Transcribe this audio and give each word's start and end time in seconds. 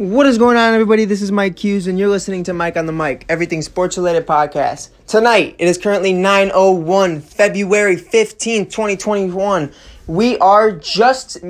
What 0.00 0.24
is 0.24 0.38
going 0.38 0.56
on, 0.56 0.72
everybody? 0.72 1.04
This 1.04 1.20
is 1.20 1.30
Mike 1.30 1.62
Hughes, 1.62 1.86
and 1.86 1.98
you're 1.98 2.08
listening 2.08 2.42
to 2.44 2.54
Mike 2.54 2.78
on 2.78 2.86
the 2.86 2.92
Mic, 2.92 3.26
everything 3.28 3.60
sports 3.60 3.98
related 3.98 4.26
podcast. 4.26 4.88
Tonight, 5.06 5.56
it 5.58 5.68
is 5.68 5.76
currently 5.76 6.14
9.01, 6.14 7.20
February 7.20 7.96
15th, 7.96 8.70
2021. 8.70 9.70
We 10.06 10.38
are 10.38 10.72
just 10.72 11.42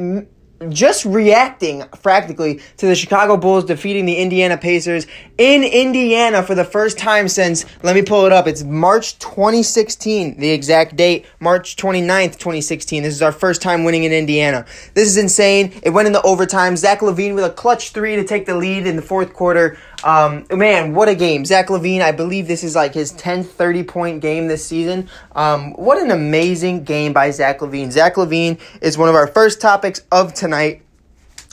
just 0.69 1.07
reacting 1.07 1.83
practically 2.03 2.61
to 2.77 2.87
the 2.87 2.95
Chicago 2.95 3.37
Bulls 3.39 3.65
defeating 3.65 4.05
the 4.05 4.17
Indiana 4.17 4.59
Pacers 4.59 5.07
in 5.39 5.65
Indiana 5.65 6.43
for 6.43 6.55
the 6.55 6.65
first 6.65 6.99
time 6.99 7.29
since, 7.29 7.65
let 7.83 7.95
me 7.95 8.03
pull 8.03 8.27
it 8.27 8.33
up, 8.33 8.47
it's 8.47 8.63
March 8.63 9.19
2016, 9.19 10.39
the 10.39 10.51
exact 10.51 10.97
date, 10.97 11.25
March 11.41 11.77
29th, 11.77 12.33
2016. 12.33 13.03
This 13.03 13.15
is 13.15 13.23
our 13.23 13.33
first 13.33 13.63
time 13.63 13.85
winning 13.85 14.05
in 14.05 14.13
Indiana. 14.13 14.67
This 14.93 15.09
is 15.09 15.17
insane. 15.17 15.73
It 15.83 15.91
went 15.91 16.09
into 16.09 16.21
overtime. 16.23 16.77
Zach 16.77 17.01
LaVine 17.01 17.35
with 17.35 17.45
a 17.45 17.51
clutch 17.51 17.93
three 17.93 18.17
to 18.17 18.25
take 18.25 18.45
the 18.45 18.55
lead 18.55 18.87
in 18.87 18.97
the 18.97 19.03
fourth 19.03 19.33
quarter. 19.33 19.79
Um, 20.03 20.47
man, 20.51 20.95
what 20.95 21.09
a 21.09 21.15
game. 21.15 21.45
Zach 21.45 21.69
LaVine, 21.69 22.01
I 22.01 22.13
believe 22.13 22.47
this 22.47 22.65
is 22.65 22.75
like 22.75 22.95
his 22.95 23.13
10th 23.13 23.47
30 23.47 23.83
point 23.85 24.21
game 24.21 24.49
this 24.49 24.65
season. 24.65 25.09
Um, 25.33 25.73
what 25.75 25.99
an 25.99 26.11
amazing 26.11 26.85
game 26.85 27.13
by 27.13 27.31
Zach 27.31 27.61
LaVine. 27.61 27.91
Zach 27.91 28.15
LaVine 28.15 28.59
is 28.81 28.97
one 28.97 29.09
of 29.09 29.15
our 29.15 29.27
first 29.27 29.61
topics 29.61 30.03
of 30.11 30.33
tonight. 30.35 30.83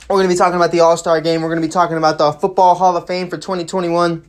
We're 0.08 0.16
going 0.16 0.28
to 0.28 0.34
be 0.34 0.38
talking 0.38 0.56
about 0.56 0.72
the 0.72 0.80
All 0.80 0.96
Star 0.96 1.20
game. 1.20 1.42
We're 1.42 1.48
going 1.48 1.60
to 1.60 1.66
be 1.66 1.72
talking 1.72 1.98
about 1.98 2.16
the 2.16 2.32
Football 2.32 2.74
Hall 2.74 2.96
of 2.96 3.06
Fame 3.06 3.28
for 3.28 3.36
2021 3.36 4.24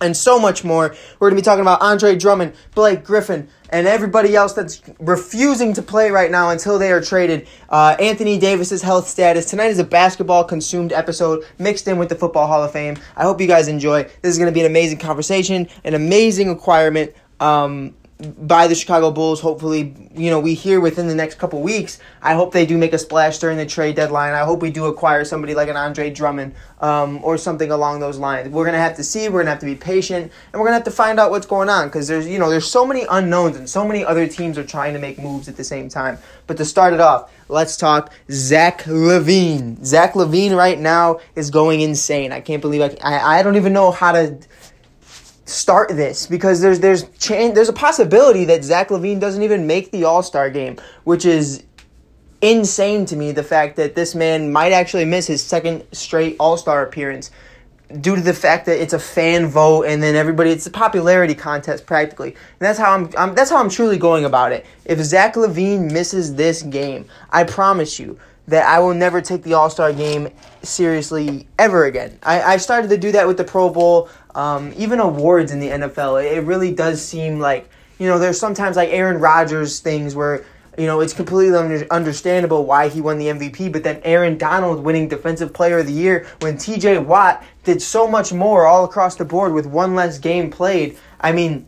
and 0.00 0.16
so 0.16 0.38
much 0.38 0.64
more. 0.64 0.94
We're 1.18 1.30
going 1.30 1.36
to 1.36 1.42
be 1.42 1.44
talking 1.44 1.62
about 1.62 1.80
Andre 1.82 2.16
Drummond, 2.16 2.54
Blake 2.74 3.04
Griffin, 3.04 3.48
and 3.70 3.86
everybody 3.86 4.34
else 4.34 4.52
that's 4.52 4.82
refusing 4.98 5.72
to 5.74 5.82
play 5.82 6.10
right 6.10 6.30
now 6.30 6.50
until 6.50 6.78
they 6.78 6.90
are 6.92 7.00
traded. 7.00 7.46
Uh, 7.68 7.96
Anthony 8.00 8.38
Davis's 8.38 8.82
health 8.82 9.08
status. 9.08 9.46
Tonight 9.46 9.68
is 9.68 9.78
a 9.78 9.84
basketball 9.84 10.44
consumed 10.44 10.92
episode 10.92 11.44
mixed 11.58 11.86
in 11.88 11.98
with 11.98 12.08
the 12.08 12.16
Football 12.16 12.46
Hall 12.46 12.62
of 12.62 12.72
Fame. 12.72 12.96
I 13.16 13.22
hope 13.22 13.40
you 13.40 13.46
guys 13.46 13.68
enjoy. 13.68 14.04
This 14.04 14.32
is 14.32 14.38
going 14.38 14.50
to 14.50 14.54
be 14.54 14.60
an 14.60 14.66
amazing 14.66 14.98
conversation, 14.98 15.68
an 15.84 15.94
amazing 15.94 16.48
acquirement. 16.48 17.12
Um, 17.38 17.94
by 18.20 18.66
the 18.66 18.74
Chicago 18.74 19.10
Bulls. 19.10 19.40
Hopefully, 19.40 19.94
you 20.14 20.30
know, 20.30 20.40
we 20.40 20.54
hear 20.54 20.80
within 20.80 21.08
the 21.08 21.14
next 21.14 21.38
couple 21.38 21.60
weeks. 21.62 21.98
I 22.22 22.34
hope 22.34 22.52
they 22.52 22.66
do 22.66 22.78
make 22.78 22.92
a 22.92 22.98
splash 22.98 23.38
during 23.38 23.56
the 23.56 23.66
trade 23.66 23.96
deadline. 23.96 24.34
I 24.34 24.40
hope 24.40 24.62
we 24.62 24.70
do 24.70 24.86
acquire 24.86 25.24
somebody 25.24 25.54
like 25.54 25.68
an 25.68 25.76
Andre 25.76 26.10
Drummond 26.10 26.54
um, 26.80 27.20
or 27.22 27.38
something 27.38 27.70
along 27.70 28.00
those 28.00 28.18
lines. 28.18 28.48
We're 28.48 28.64
gonna 28.64 28.78
have 28.78 28.96
to 28.96 29.04
see. 29.04 29.28
We're 29.28 29.40
gonna 29.40 29.50
have 29.50 29.60
to 29.60 29.66
be 29.66 29.74
patient, 29.74 30.32
and 30.52 30.60
we're 30.60 30.66
gonna 30.66 30.76
have 30.76 30.84
to 30.84 30.90
find 30.90 31.20
out 31.20 31.30
what's 31.30 31.46
going 31.46 31.68
on 31.68 31.88
because 31.88 32.08
there's 32.08 32.26
you 32.26 32.38
know 32.38 32.50
there's 32.50 32.70
so 32.70 32.86
many 32.86 33.06
unknowns 33.10 33.56
and 33.56 33.68
so 33.68 33.86
many 33.86 34.04
other 34.04 34.26
teams 34.26 34.58
are 34.58 34.64
trying 34.64 34.92
to 34.94 34.98
make 34.98 35.18
moves 35.18 35.48
at 35.48 35.56
the 35.56 35.64
same 35.64 35.88
time. 35.88 36.18
But 36.46 36.56
to 36.58 36.64
start 36.64 36.92
it 36.92 37.00
off, 37.00 37.32
let's 37.48 37.76
talk 37.76 38.12
Zach 38.30 38.82
LaVine. 38.84 39.84
Zach 39.84 40.14
LaVine 40.14 40.56
right 40.56 40.78
now 40.78 41.20
is 41.36 41.50
going 41.50 41.80
insane. 41.80 42.32
I 42.32 42.40
can't 42.40 42.62
believe 42.62 42.82
I 42.82 42.96
I, 43.02 43.38
I 43.38 43.42
don't 43.42 43.56
even 43.56 43.72
know 43.72 43.90
how 43.90 44.12
to 44.12 44.38
start 45.50 45.90
this 45.90 46.26
because 46.26 46.60
there's 46.60 46.80
there's 46.80 47.04
change 47.18 47.54
there's 47.54 47.68
a 47.68 47.74
possibility 47.74 48.44
that 48.46 48.64
Zach 48.64 48.88
LaVine 48.88 49.20
doesn't 49.20 49.42
even 49.42 49.66
make 49.66 49.90
the 49.90 50.04
All 50.04 50.22
Star 50.22 50.50
game, 50.50 50.78
which 51.04 51.24
is 51.24 51.64
insane 52.40 53.04
to 53.06 53.16
me. 53.16 53.32
The 53.32 53.42
fact 53.42 53.76
that 53.76 53.94
this 53.94 54.14
man 54.14 54.52
might 54.52 54.72
actually 54.72 55.04
miss 55.04 55.26
his 55.26 55.42
second 55.42 55.84
straight 55.92 56.36
All 56.38 56.56
Star 56.56 56.82
appearance 56.82 57.30
due 58.00 58.14
to 58.14 58.22
the 58.22 58.34
fact 58.34 58.66
that 58.66 58.80
it's 58.80 58.92
a 58.92 58.98
fan 58.98 59.46
vote 59.46 59.82
and 59.82 60.00
then 60.02 60.14
everybody 60.14 60.50
it's 60.50 60.66
a 60.66 60.70
popularity 60.70 61.34
contest 61.34 61.86
practically. 61.86 62.28
And 62.28 62.60
that's 62.60 62.78
how 62.78 62.92
I'm, 62.92 63.10
I'm 63.18 63.34
that's 63.34 63.50
how 63.50 63.56
I'm 63.56 63.70
truly 63.70 63.98
going 63.98 64.24
about 64.24 64.52
it. 64.52 64.64
If 64.84 65.00
Zach 65.00 65.34
LaVine 65.34 65.90
misses 65.90 66.34
this 66.34 66.62
game, 66.62 67.06
I 67.30 67.44
promise 67.44 67.98
you 67.98 68.18
that 68.50 68.66
I 68.66 68.80
will 68.80 68.94
never 68.94 69.20
take 69.20 69.42
the 69.42 69.54
All 69.54 69.70
Star 69.70 69.92
game 69.92 70.28
seriously 70.62 71.46
ever 71.58 71.86
again. 71.86 72.18
I, 72.22 72.42
I 72.42 72.56
started 72.58 72.90
to 72.90 72.98
do 72.98 73.12
that 73.12 73.26
with 73.26 73.36
the 73.36 73.44
Pro 73.44 73.70
Bowl, 73.70 74.08
um, 74.34 74.72
even 74.76 75.00
awards 75.00 75.52
in 75.52 75.60
the 75.60 75.68
NFL. 75.68 76.24
It, 76.24 76.40
really 76.40 76.72
does 76.72 77.02
seem 77.02 77.38
like, 77.38 77.68
you 77.98 78.06
know, 78.06 78.18
there's 78.18 78.38
sometimes 78.38 78.76
like 78.76 78.90
Aaron 78.90 79.20
Rodgers 79.20 79.80
things 79.80 80.14
where, 80.14 80.44
you 80.78 80.86
know, 80.86 81.00
it's 81.00 81.12
completely 81.12 81.56
under, 81.56 81.86
understandable 81.90 82.64
why 82.64 82.88
he 82.88 83.00
won 83.00 83.18
the 83.18 83.26
MVP, 83.26 83.72
but 83.72 83.82
then 83.82 84.00
Aaron 84.04 84.38
Donald 84.38 84.82
winning 84.82 85.08
Defensive 85.08 85.52
Player 85.52 85.78
of 85.78 85.86
the 85.86 85.92
Year 85.92 86.26
when 86.40 86.56
TJ 86.56 87.04
Watt 87.04 87.44
did 87.64 87.82
so 87.82 88.08
much 88.08 88.32
more 88.32 88.66
all 88.66 88.84
across 88.84 89.16
the 89.16 89.24
board 89.24 89.52
with 89.52 89.66
one 89.66 89.94
less 89.94 90.18
game 90.18 90.50
played. 90.50 90.96
I 91.20 91.32
mean, 91.32 91.66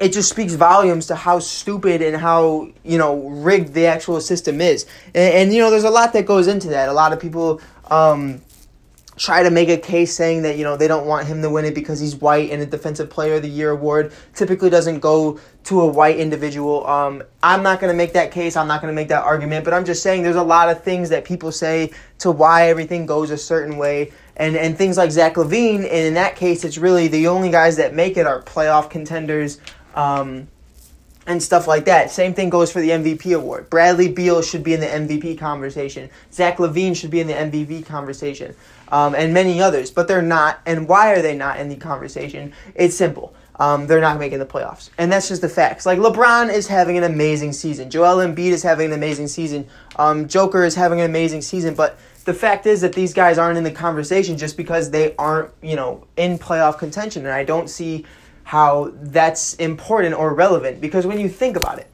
it 0.00 0.12
just 0.12 0.28
speaks 0.28 0.54
volumes 0.54 1.06
to 1.06 1.14
how 1.14 1.38
stupid 1.38 2.02
and 2.02 2.16
how 2.16 2.68
you 2.82 2.98
know 2.98 3.28
rigged 3.28 3.72
the 3.72 3.86
actual 3.86 4.20
system 4.20 4.60
is 4.60 4.84
and, 5.14 5.34
and 5.34 5.52
you 5.52 5.60
know 5.60 5.70
there's 5.70 5.84
a 5.84 5.90
lot 5.90 6.12
that 6.12 6.26
goes 6.26 6.48
into 6.48 6.68
that 6.68 6.88
a 6.88 6.92
lot 6.92 7.12
of 7.12 7.20
people 7.20 7.60
um, 7.88 8.40
try 9.22 9.40
to 9.40 9.50
make 9.50 9.68
a 9.68 9.76
case 9.76 10.12
saying 10.12 10.42
that 10.42 10.58
you 10.58 10.64
know 10.64 10.76
they 10.76 10.88
don't 10.88 11.06
want 11.06 11.28
him 11.28 11.40
to 11.42 11.48
win 11.48 11.64
it 11.64 11.76
because 11.76 12.00
he's 12.00 12.16
white 12.16 12.50
and 12.50 12.60
a 12.60 12.66
defensive 12.66 13.08
player 13.08 13.34
of 13.34 13.42
the 13.42 13.48
year 13.48 13.70
award 13.70 14.12
typically 14.34 14.68
doesn't 14.68 14.98
go 14.98 15.38
to 15.62 15.80
a 15.80 15.86
white 15.86 16.16
individual. 16.16 16.84
Um, 16.88 17.22
i'm 17.40 17.62
not 17.62 17.78
going 17.78 17.92
to 17.92 17.96
make 17.96 18.14
that 18.14 18.32
case. 18.32 18.56
I'm 18.56 18.66
not 18.66 18.80
going 18.82 18.92
to 18.92 18.96
make 18.96 19.08
that 19.08 19.22
argument. 19.22 19.64
But 19.64 19.74
i'm 19.74 19.84
just 19.84 20.02
saying 20.02 20.24
there's 20.24 20.34
a 20.34 20.42
lot 20.42 20.70
of 20.70 20.82
things 20.82 21.08
that 21.10 21.24
people 21.24 21.52
say 21.52 21.92
to 22.18 22.32
why 22.32 22.68
everything 22.68 23.06
goes 23.06 23.30
a 23.30 23.38
certain 23.38 23.76
way. 23.76 24.10
And 24.36 24.56
and 24.56 24.76
things 24.76 24.96
like 24.96 25.12
zach 25.12 25.34
lavine 25.34 25.84
and 25.84 25.86
in 25.86 26.14
that 26.14 26.34
case 26.34 26.64
it's 26.64 26.78
really 26.78 27.06
the 27.06 27.28
only 27.28 27.50
guys 27.50 27.76
that 27.76 27.94
make 27.94 28.16
it 28.16 28.26
are 28.26 28.42
playoff 28.42 28.90
contenders. 28.90 29.60
Um, 29.94 30.48
and 31.26 31.42
stuff 31.42 31.66
like 31.66 31.84
that. 31.84 32.10
Same 32.10 32.34
thing 32.34 32.50
goes 32.50 32.72
for 32.72 32.80
the 32.80 32.90
MVP 32.90 33.34
award. 33.36 33.70
Bradley 33.70 34.08
Beal 34.08 34.42
should 34.42 34.62
be 34.62 34.74
in 34.74 34.80
the 34.80 34.86
MVP 34.86 35.38
conversation. 35.38 36.10
Zach 36.32 36.56
LaVine 36.56 36.96
should 36.96 37.10
be 37.10 37.20
in 37.20 37.26
the 37.26 37.34
MVP 37.34 37.86
conversation, 37.86 38.54
um, 38.88 39.14
and 39.14 39.32
many 39.32 39.60
others. 39.60 39.90
But 39.90 40.08
they're 40.08 40.22
not. 40.22 40.60
And 40.66 40.88
why 40.88 41.12
are 41.12 41.22
they 41.22 41.36
not 41.36 41.60
in 41.60 41.68
the 41.68 41.76
conversation? 41.76 42.52
It's 42.74 42.96
simple. 42.96 43.34
Um, 43.56 43.86
they're 43.86 44.00
not 44.00 44.18
making 44.18 44.38
the 44.38 44.46
playoffs, 44.46 44.90
and 44.98 45.12
that's 45.12 45.28
just 45.28 45.42
the 45.42 45.48
facts. 45.48 45.84
Like 45.86 45.98
LeBron 45.98 46.52
is 46.52 46.66
having 46.66 46.96
an 46.96 47.04
amazing 47.04 47.52
season. 47.52 47.90
Joel 47.90 48.26
Embiid 48.26 48.50
is 48.50 48.62
having 48.62 48.86
an 48.86 48.92
amazing 48.92 49.28
season. 49.28 49.68
Um, 49.96 50.26
Joker 50.26 50.64
is 50.64 50.74
having 50.74 51.00
an 51.00 51.06
amazing 51.06 51.42
season, 51.42 51.74
but 51.74 51.98
the 52.24 52.34
fact 52.34 52.66
is 52.66 52.80
that 52.80 52.92
these 52.92 53.12
guys 53.12 53.36
aren't 53.38 53.58
in 53.58 53.64
the 53.64 53.70
conversation 53.70 54.38
just 54.38 54.56
because 54.56 54.90
they 54.90 55.14
aren't, 55.16 55.50
you 55.60 55.76
know, 55.76 56.06
in 56.16 56.38
playoff 56.38 56.78
contention. 56.78 57.26
And 57.26 57.34
I 57.34 57.44
don't 57.44 57.68
see 57.68 58.06
how 58.44 58.92
that's 58.94 59.54
important 59.54 60.14
or 60.14 60.34
relevant 60.34 60.80
because 60.80 61.06
when 61.06 61.18
you 61.18 61.28
think 61.28 61.56
about 61.56 61.78
it, 61.78 61.88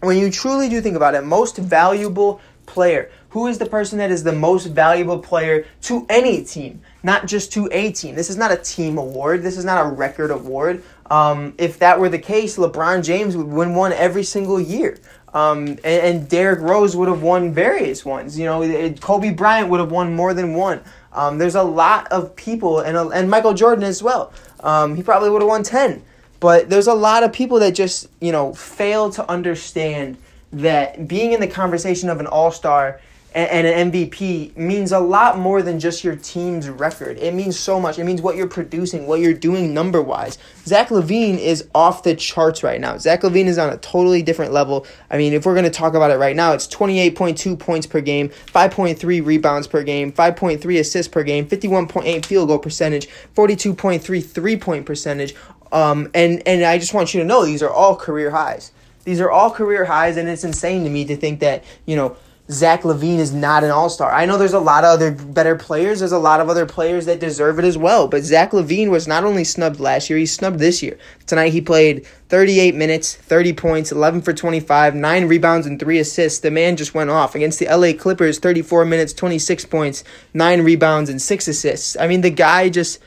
when 0.00 0.18
you 0.18 0.30
truly 0.30 0.68
do 0.68 0.80
think 0.80 0.96
about 0.96 1.14
it, 1.14 1.24
most 1.24 1.56
valuable 1.56 2.40
player, 2.66 3.10
who 3.30 3.46
is 3.46 3.58
the 3.58 3.66
person 3.66 3.98
that 3.98 4.10
is 4.10 4.24
the 4.24 4.32
most 4.32 4.66
valuable 4.66 5.18
player 5.18 5.66
to 5.82 6.06
any 6.08 6.44
team, 6.44 6.80
not 7.02 7.26
just 7.26 7.52
to 7.52 7.68
a 7.72 7.92
team? 7.92 8.14
This 8.14 8.30
is 8.30 8.36
not 8.36 8.52
a 8.52 8.56
team 8.56 8.98
award. 8.98 9.42
This 9.42 9.56
is 9.56 9.64
not 9.64 9.84
a 9.84 9.88
record 9.88 10.30
award. 10.30 10.82
Um, 11.10 11.54
if 11.58 11.78
that 11.78 11.98
were 12.00 12.08
the 12.08 12.18
case, 12.18 12.56
LeBron 12.56 13.04
James 13.04 13.36
would 13.36 13.46
win 13.46 13.74
one 13.74 13.92
every 13.92 14.24
single 14.24 14.60
year. 14.60 14.98
Um, 15.32 15.68
and, 15.68 15.84
and 15.84 16.28
Derrick 16.28 16.60
Rose 16.60 16.96
would 16.96 17.08
have 17.08 17.22
won 17.22 17.52
various 17.52 18.04
ones. 18.04 18.38
You 18.38 18.46
know, 18.46 18.94
Kobe 19.00 19.30
Bryant 19.32 19.68
would 19.68 19.80
have 19.80 19.90
won 19.90 20.14
more 20.14 20.32
than 20.32 20.54
one. 20.54 20.80
Um, 21.12 21.38
there's 21.38 21.54
a 21.54 21.62
lot 21.62 22.06
of 22.08 22.36
people, 22.36 22.80
and, 22.80 22.96
and 23.12 23.30
Michael 23.30 23.54
Jordan 23.54 23.84
as 23.84 24.02
well, 24.02 24.32
um, 24.60 24.96
he 24.96 25.02
probably 25.02 25.30
would 25.30 25.42
have 25.42 25.48
won 25.48 25.62
10. 25.62 26.02
But 26.40 26.68
there's 26.68 26.86
a 26.86 26.94
lot 26.94 27.22
of 27.22 27.32
people 27.32 27.58
that 27.60 27.74
just, 27.74 28.08
you 28.20 28.32
know, 28.32 28.52
fail 28.52 29.10
to 29.10 29.28
understand 29.30 30.16
that 30.52 31.08
being 31.08 31.32
in 31.32 31.40
the 31.40 31.46
conversation 31.46 32.08
of 32.08 32.20
an 32.20 32.26
all 32.26 32.50
star 32.50 33.00
and, 33.34 33.66
an 33.66 33.92
MVP 33.92 34.56
means 34.56 34.92
a 34.92 34.98
lot 34.98 35.38
more 35.38 35.60
than 35.60 35.78
just 35.78 36.02
your 36.02 36.16
team's 36.16 36.68
record. 36.68 37.18
It 37.18 37.34
means 37.34 37.58
so 37.58 37.78
much. 37.78 37.98
It 37.98 38.04
means 38.04 38.22
what 38.22 38.36
you're 38.36 38.46
producing, 38.46 39.06
what 39.06 39.20
you're 39.20 39.34
doing 39.34 39.74
number 39.74 40.00
wise. 40.00 40.38
Zach 40.64 40.88
LaVine 40.88 41.38
is 41.38 41.68
off 41.74 42.02
the 42.02 42.14
charts 42.14 42.62
right 42.62 42.80
now. 42.80 42.96
Zach 42.96 43.20
LaVine 43.22 43.46
is 43.46 43.58
on 43.58 43.70
a 43.70 43.76
totally 43.78 44.22
different 44.22 44.52
level. 44.52 44.86
I 45.10 45.18
mean, 45.18 45.34
if 45.34 45.44
we're 45.44 45.54
going 45.54 45.64
to 45.64 45.70
talk 45.70 45.94
about 45.94 46.10
it 46.10 46.16
right 46.16 46.34
now, 46.34 46.52
it's 46.52 46.66
28.2 46.66 47.58
points 47.58 47.86
per 47.86 48.00
game, 48.00 48.28
5.3 48.28 49.24
rebounds 49.24 49.66
per 49.66 49.82
game, 49.82 50.12
5.3 50.12 50.80
assists 50.80 51.12
per 51.12 51.22
game, 51.22 51.46
51.8 51.46 52.24
field 52.24 52.48
goal 52.48 52.58
percentage, 52.58 53.08
42.3 53.34 54.24
three 54.24 54.56
point 54.56 54.86
percentage. 54.86 55.34
Um, 55.72 56.10
and, 56.14 56.42
and 56.46 56.64
I 56.64 56.78
just 56.78 56.94
want 56.94 57.12
you 57.12 57.20
to 57.20 57.26
know 57.26 57.44
these 57.44 57.62
are 57.62 57.70
all 57.70 57.96
career 57.96 58.30
highs. 58.30 58.72
These 59.04 59.20
are 59.20 59.30
all 59.30 59.50
career 59.50 59.84
highs, 59.84 60.16
and 60.16 60.28
it's 60.28 60.42
insane 60.42 60.82
to 60.84 60.90
me 60.90 61.04
to 61.04 61.16
think 61.16 61.40
that, 61.40 61.64
you 61.84 61.94
know, 61.94 62.16
Zach 62.48 62.82
LaVine 62.82 63.18
is 63.18 63.32
not 63.32 63.64
an 63.64 63.70
all 63.70 63.88
star. 63.88 64.12
I 64.12 64.24
know 64.24 64.38
there's 64.38 64.52
a 64.52 64.60
lot 64.60 64.84
of 64.84 64.90
other 64.90 65.10
better 65.10 65.56
players. 65.56 65.98
There's 65.98 66.12
a 66.12 66.18
lot 66.18 66.40
of 66.40 66.48
other 66.48 66.64
players 66.64 67.06
that 67.06 67.18
deserve 67.18 67.58
it 67.58 67.64
as 67.64 67.76
well. 67.76 68.06
But 68.06 68.22
Zach 68.22 68.52
LaVine 68.52 68.90
was 68.90 69.08
not 69.08 69.24
only 69.24 69.42
snubbed 69.42 69.80
last 69.80 70.08
year, 70.08 70.18
he's 70.18 70.32
snubbed 70.32 70.60
this 70.60 70.80
year. 70.82 70.96
Tonight 71.26 71.52
he 71.52 71.60
played 71.60 72.06
38 72.28 72.76
minutes, 72.76 73.16
30 73.16 73.52
points, 73.54 73.90
11 73.90 74.22
for 74.22 74.32
25, 74.32 74.94
9 74.94 75.24
rebounds, 75.26 75.66
and 75.66 75.80
3 75.80 75.98
assists. 75.98 76.38
The 76.38 76.52
man 76.52 76.76
just 76.76 76.94
went 76.94 77.10
off. 77.10 77.34
Against 77.34 77.58
the 77.58 77.66
LA 77.66 77.92
Clippers, 77.98 78.38
34 78.38 78.84
minutes, 78.84 79.12
26 79.12 79.64
points, 79.64 80.04
9 80.32 80.62
rebounds, 80.62 81.10
and 81.10 81.20
6 81.20 81.48
assists. 81.48 81.96
I 81.98 82.06
mean, 82.06 82.20
the 82.20 82.30
guy 82.30 82.68
just 82.68 83.00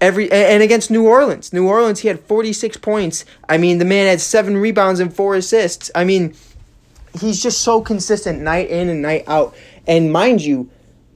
every 0.00 0.30
and 0.30 0.62
against 0.62 0.90
New 0.90 1.06
Orleans. 1.06 1.52
New 1.52 1.66
Orleans 1.68 2.00
he 2.00 2.08
had 2.08 2.20
46 2.20 2.78
points. 2.78 3.24
I 3.48 3.58
mean, 3.58 3.78
the 3.78 3.84
man 3.84 4.06
had 4.06 4.20
7 4.20 4.56
rebounds 4.56 5.00
and 5.00 5.14
4 5.14 5.34
assists. 5.36 5.90
I 5.94 6.04
mean, 6.04 6.34
he's 7.20 7.42
just 7.42 7.62
so 7.62 7.80
consistent 7.80 8.40
night 8.40 8.70
in 8.70 8.88
and 8.88 9.02
night 9.02 9.24
out. 9.26 9.54
And 9.86 10.12
mind 10.12 10.42
you, 10.42 10.70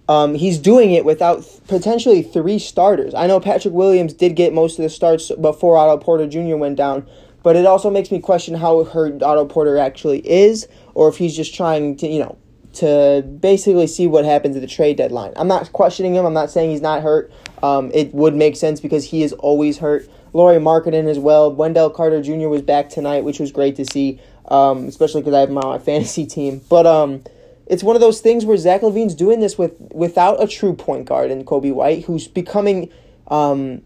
um, 0.08 0.34
he's 0.34 0.58
doing 0.58 0.92
it 0.92 1.04
without 1.04 1.46
potentially 1.68 2.22
three 2.22 2.58
starters. 2.58 3.14
I 3.14 3.26
know 3.26 3.38
Patrick 3.38 3.72
Williams 3.72 4.12
did 4.12 4.34
get 4.34 4.52
most 4.52 4.78
of 4.78 4.82
the 4.82 4.90
starts 4.90 5.30
before 5.40 5.76
Otto 5.76 5.98
Porter 5.98 6.26
Jr. 6.26 6.56
went 6.56 6.76
down, 6.76 7.06
but 7.42 7.54
it 7.54 7.64
also 7.64 7.90
makes 7.90 8.10
me 8.10 8.18
question 8.18 8.54
how 8.54 8.82
hurt 8.84 9.22
Otto 9.22 9.44
Porter 9.44 9.78
actually 9.78 10.18
is, 10.28 10.66
or 10.94 11.08
if 11.08 11.16
he's 11.16 11.36
just 11.36 11.54
trying 11.54 11.96
to, 11.98 12.08
you 12.08 12.18
know, 12.18 12.36
to 12.72 13.22
basically 13.40 13.86
see 13.86 14.06
what 14.06 14.24
happens 14.24 14.56
at 14.56 14.62
the 14.62 14.68
trade 14.68 14.96
deadline. 14.96 15.32
I'm 15.36 15.48
not 15.48 15.72
questioning 15.72 16.14
him. 16.14 16.24
I'm 16.24 16.34
not 16.34 16.50
saying 16.50 16.70
he's 16.70 16.80
not 16.80 17.02
hurt. 17.02 17.32
Um, 17.62 17.90
it 17.92 18.12
would 18.14 18.34
make 18.34 18.56
sense 18.56 18.80
because 18.80 19.04
he 19.04 19.22
is 19.22 19.32
always 19.34 19.78
hurt. 19.78 20.08
Lauri 20.32 20.58
Markkanen 20.58 21.08
as 21.08 21.18
well. 21.18 21.52
Wendell 21.52 21.90
Carter 21.90 22.22
Jr. 22.22 22.48
was 22.48 22.62
back 22.62 22.88
tonight, 22.88 23.24
which 23.24 23.40
was 23.40 23.50
great 23.52 23.76
to 23.76 23.84
see, 23.84 24.20
um, 24.48 24.86
especially 24.86 25.22
because 25.22 25.34
I 25.34 25.40
have 25.40 25.50
him 25.50 25.58
on 25.58 25.66
my 25.66 25.78
fantasy 25.84 26.26
team. 26.26 26.60
But 26.68 26.86
um, 26.86 27.22
it's 27.66 27.82
one 27.82 27.96
of 27.96 28.00
those 28.00 28.20
things 28.20 28.44
where 28.44 28.56
Zach 28.56 28.82
LaVine's 28.82 29.14
doing 29.14 29.40
this 29.40 29.56
with 29.56 29.74
without 29.92 30.42
a 30.42 30.46
true 30.46 30.74
point 30.74 31.06
guard 31.06 31.30
in 31.30 31.44
Coby 31.44 31.72
White, 31.72 32.04
who's 32.04 32.28
becoming 32.28 32.90
um, 33.28 33.82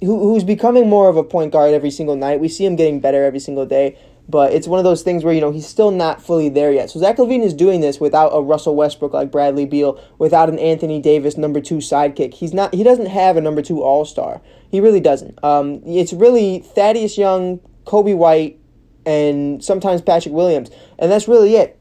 who, 0.00 0.18
who's 0.18 0.44
becoming 0.44 0.88
more 0.88 1.08
of 1.08 1.16
a 1.16 1.24
point 1.24 1.52
guard 1.52 1.74
every 1.74 1.90
single 1.90 2.16
night. 2.16 2.40
We 2.40 2.48
see 2.48 2.64
him 2.64 2.76
getting 2.76 3.00
better 3.00 3.24
every 3.24 3.40
single 3.40 3.66
day, 3.66 3.98
but 4.28 4.52
it's 4.52 4.68
one 4.68 4.78
of 4.78 4.84
those 4.84 5.02
things 5.02 5.24
where 5.24 5.32
you 5.32 5.40
know 5.40 5.50
he's 5.50 5.66
still 5.66 5.90
not 5.90 6.22
fully 6.22 6.48
there 6.48 6.72
yet. 6.72 6.90
So 6.90 7.00
Zach 7.00 7.16
LaVine 7.16 7.42
is 7.42 7.54
doing 7.54 7.80
this 7.80 7.98
without 7.98 8.28
a 8.28 8.42
Russell 8.42 8.76
Westbrook 8.76 9.12
like 9.12 9.32
Bradley 9.32 9.64
Beal, 9.64 10.00
without 10.18 10.48
an 10.48 10.58
Anthony 10.58 11.00
Davis 11.00 11.36
number 11.38 11.60
two 11.60 11.78
sidekick. 11.78 12.34
He's 12.34 12.52
not. 12.52 12.74
He 12.74 12.82
doesn't 12.82 13.06
have 13.06 13.36
a 13.36 13.40
number 13.40 13.62
two 13.62 13.82
All 13.82 14.04
Star. 14.04 14.40
He 14.70 14.80
really 14.80 15.00
doesn't. 15.00 15.42
Um, 15.42 15.80
it's 15.86 16.12
really 16.12 16.58
Thaddeus 16.60 17.16
Young, 17.16 17.60
Coby 17.84 18.16
White, 18.16 18.58
and 19.06 19.64
sometimes 19.64 20.02
Patrick 20.02 20.34
Williams, 20.34 20.70
and 20.98 21.10
that's 21.10 21.26
really 21.26 21.56
it. 21.56 21.78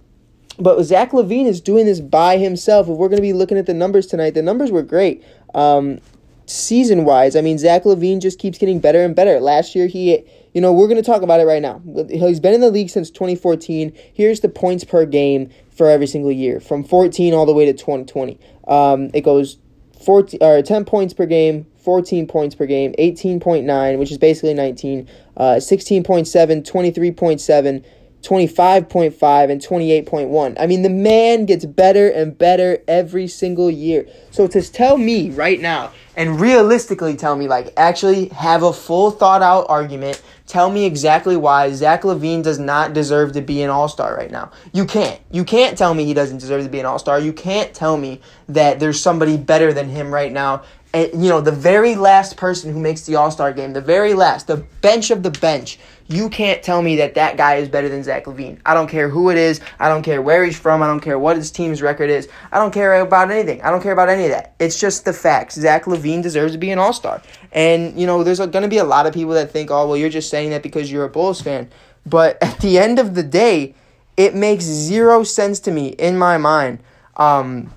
But 0.60 0.82
Zach 0.84 1.12
LaVine 1.12 1.46
is 1.46 1.62
doing 1.62 1.86
this 1.86 2.00
by 2.00 2.38
himself. 2.38 2.88
If 2.88 2.98
we're 2.98 3.10
going 3.10 3.18
to 3.18 3.22
be 3.22 3.34
looking 3.34 3.58
at 3.58 3.68
the 3.68 3.74
numbers 3.74 4.08
tonight, 4.08 4.34
the 4.34 4.42
numbers 4.42 4.72
were 4.72 4.82
great. 4.82 5.24
Um, 5.54 6.00
season 6.48 7.06
wise, 7.06 7.36
I 7.36 7.42
mean, 7.42 7.58
Zach 7.58 7.84
LaVine 7.84 8.22
just 8.22 8.40
keeps 8.40 8.58
getting 8.58 8.80
better 8.80 9.04
and 9.04 9.16
better. 9.16 9.40
Last 9.40 9.76
year, 9.76 9.88
he, 9.88 10.24
you 10.54 10.62
know, 10.62 10.74
we're 10.74 10.88
going 10.88 11.02
to 11.02 11.04
talk 11.04 11.22
about 11.22 11.40
it 11.40 11.44
right 11.44 11.62
now. 11.62 11.82
He's 12.10 12.40
been 12.40 12.54
in 12.54 12.62
the 12.62 12.72
league 12.72 12.90
since 12.90 13.12
2014. 13.12 13.94
Here's 14.14 14.40
the 14.40 14.50
points 14.50 14.84
per 14.84 15.06
game 15.06 15.50
for 15.70 15.90
every 15.90 16.08
single 16.08 16.32
year 16.32 16.60
from 16.60 16.84
14 16.84 17.34
all 17.34 17.46
the 17.46 17.54
way 17.54 17.66
to 17.66 17.74
2020. 17.74 18.40
Um, 18.68 19.12
it 19.14 19.22
goes 19.22 19.58
14 20.04 20.40
or 20.42 20.62
10 20.62 20.86
points 20.86 21.14
per 21.14 21.26
game, 21.26 21.66
14 21.78 22.28
points 22.28 22.56
per 22.56 22.66
game, 22.66 22.94
18.9, 22.98 24.00
which 24.00 24.12
is 24.12 24.18
basically 24.18 24.54
19, 24.54 25.08
uh, 25.38 25.56
16.7, 25.56 26.64
23.7. 26.64 27.86
25.5 28.24 29.52
and 29.52 29.62
28.1. 29.62 30.58
I 30.60 30.68
mean, 30.68 30.82
the 30.82 30.90
man 30.90 31.46
gets 31.46 31.66
better 31.66 32.10
and 32.10 32.38
better 32.38 32.80
every 32.88 33.28
single 33.28 33.70
year. 33.70 34.08
So 34.32 34.48
to 34.48 34.62
tell 34.62 34.98
me 34.98 35.30
right 35.30 35.62
now 35.62 35.92
and 36.16 36.40
realistically 36.40 37.16
tell 37.16 37.36
me, 37.36 37.48
like, 37.48 37.74
actually 37.78 38.30
have 38.30 38.64
a 38.64 38.74
full 38.74 39.12
thought 39.12 39.42
out 39.42 39.68
argument, 39.70 40.22
tell 40.48 40.70
me 40.70 40.86
exactly 40.86 41.38
why 41.38 41.72
Zach 41.72 42.02
LaVine 42.02 42.42
does 42.42 42.60
not 42.60 42.94
deserve 42.94 43.34
to 43.34 43.42
be 43.42 43.62
an 43.62 43.70
all 43.70 43.88
star 43.88 44.16
right 44.16 44.32
now. 44.32 44.52
You 44.74 44.86
can't. 44.86 45.22
You 45.32 45.44
can't 45.44 45.78
tell 45.78 45.94
me 45.94 46.06
he 46.06 46.14
doesn't 46.14 46.40
deserve 46.40 46.64
to 46.64 46.70
be 46.70 46.80
an 46.80 46.86
all 46.86 47.00
star. 47.00 47.20
You 47.20 47.34
can't 47.34 47.74
tell 47.74 47.98
me 47.98 48.20
that 48.50 48.80
there's 48.80 49.00
somebody 49.00 49.38
better 49.38 49.72
than 49.74 49.90
him 49.90 50.14
right 50.14 50.32
now 50.32 50.64
you 51.02 51.30
know, 51.30 51.42
the 51.42 51.52
very 51.52 51.96
last 51.96 52.38
person 52.38 52.72
who 52.72 52.80
makes 52.80 53.02
the 53.02 53.16
All 53.16 53.32
Star 53.32 53.52
game, 53.52 53.74
the 53.74 53.82
very 53.82 54.14
last, 54.14 54.48
the 54.48 54.58
bench 54.82 55.12
of 55.12 55.24
the 55.24 55.32
bench, 55.32 55.80
you 56.08 56.30
can't 56.30 56.64
tell 56.64 56.82
me 56.82 56.96
that 56.98 57.16
that 57.16 57.36
guy 57.36 57.56
is 57.56 57.68
better 57.68 57.90
than 57.90 58.04
Zach 58.04 58.26
LaVine. 58.26 58.60
I 58.66 58.74
don't 58.74 58.88
care 58.88 59.10
who 59.10 59.30
it 59.30 59.38
is. 59.38 59.60
I 59.80 59.90
don't 59.90 60.04
care 60.04 60.22
where 60.22 60.46
he's 60.46 60.58
from. 60.58 60.82
I 60.82 60.88
don't 60.88 61.02
care 61.02 61.20
what 61.20 61.36
his 61.36 61.52
team's 61.52 61.82
record 61.82 62.10
is. 62.10 62.30
I 62.52 62.60
don't 62.60 62.74
care 62.74 63.02
about 63.02 63.30
anything. 63.30 63.62
I 63.62 63.70
don't 63.70 63.82
care 63.84 63.92
about 63.92 64.08
any 64.08 64.26
of 64.26 64.32
that. 64.32 64.56
It's 64.60 64.80
just 64.80 65.04
the 65.04 65.12
facts. 65.14 65.56
Zach 65.56 65.84
LaVine 65.86 66.24
deserves 66.24 66.54
to 66.54 66.58
be 66.58 66.72
an 66.72 66.80
All 66.80 66.94
Star. 66.94 67.22
And, 67.52 68.00
you 68.00 68.08
know, 68.08 68.24
there's 68.24 68.40
going 68.40 68.62
to 68.62 68.70
be 68.70 68.78
a 68.78 68.86
lot 68.86 69.06
of 69.06 69.14
people 69.14 69.34
that 69.34 69.52
think, 69.52 69.70
oh, 69.72 69.88
well, 69.88 69.98
you're 69.98 70.10
just 70.10 70.30
saying 70.30 70.52
that 70.52 70.64
because 70.64 70.92
you're 70.92 71.06
a 71.06 71.10
Bulls 71.10 71.42
fan. 71.42 71.70
But 72.06 72.42
at 72.42 72.60
the 72.60 72.78
end 72.80 73.00
of 73.00 73.16
the 73.16 73.24
day, 73.24 73.76
it 74.16 74.34
makes 74.34 74.64
zero 74.64 75.24
sense 75.24 75.60
to 75.62 75.72
me 75.72 75.90
in 75.90 76.18
my 76.18 76.38
mind. 76.38 76.80
Um, 77.18 77.74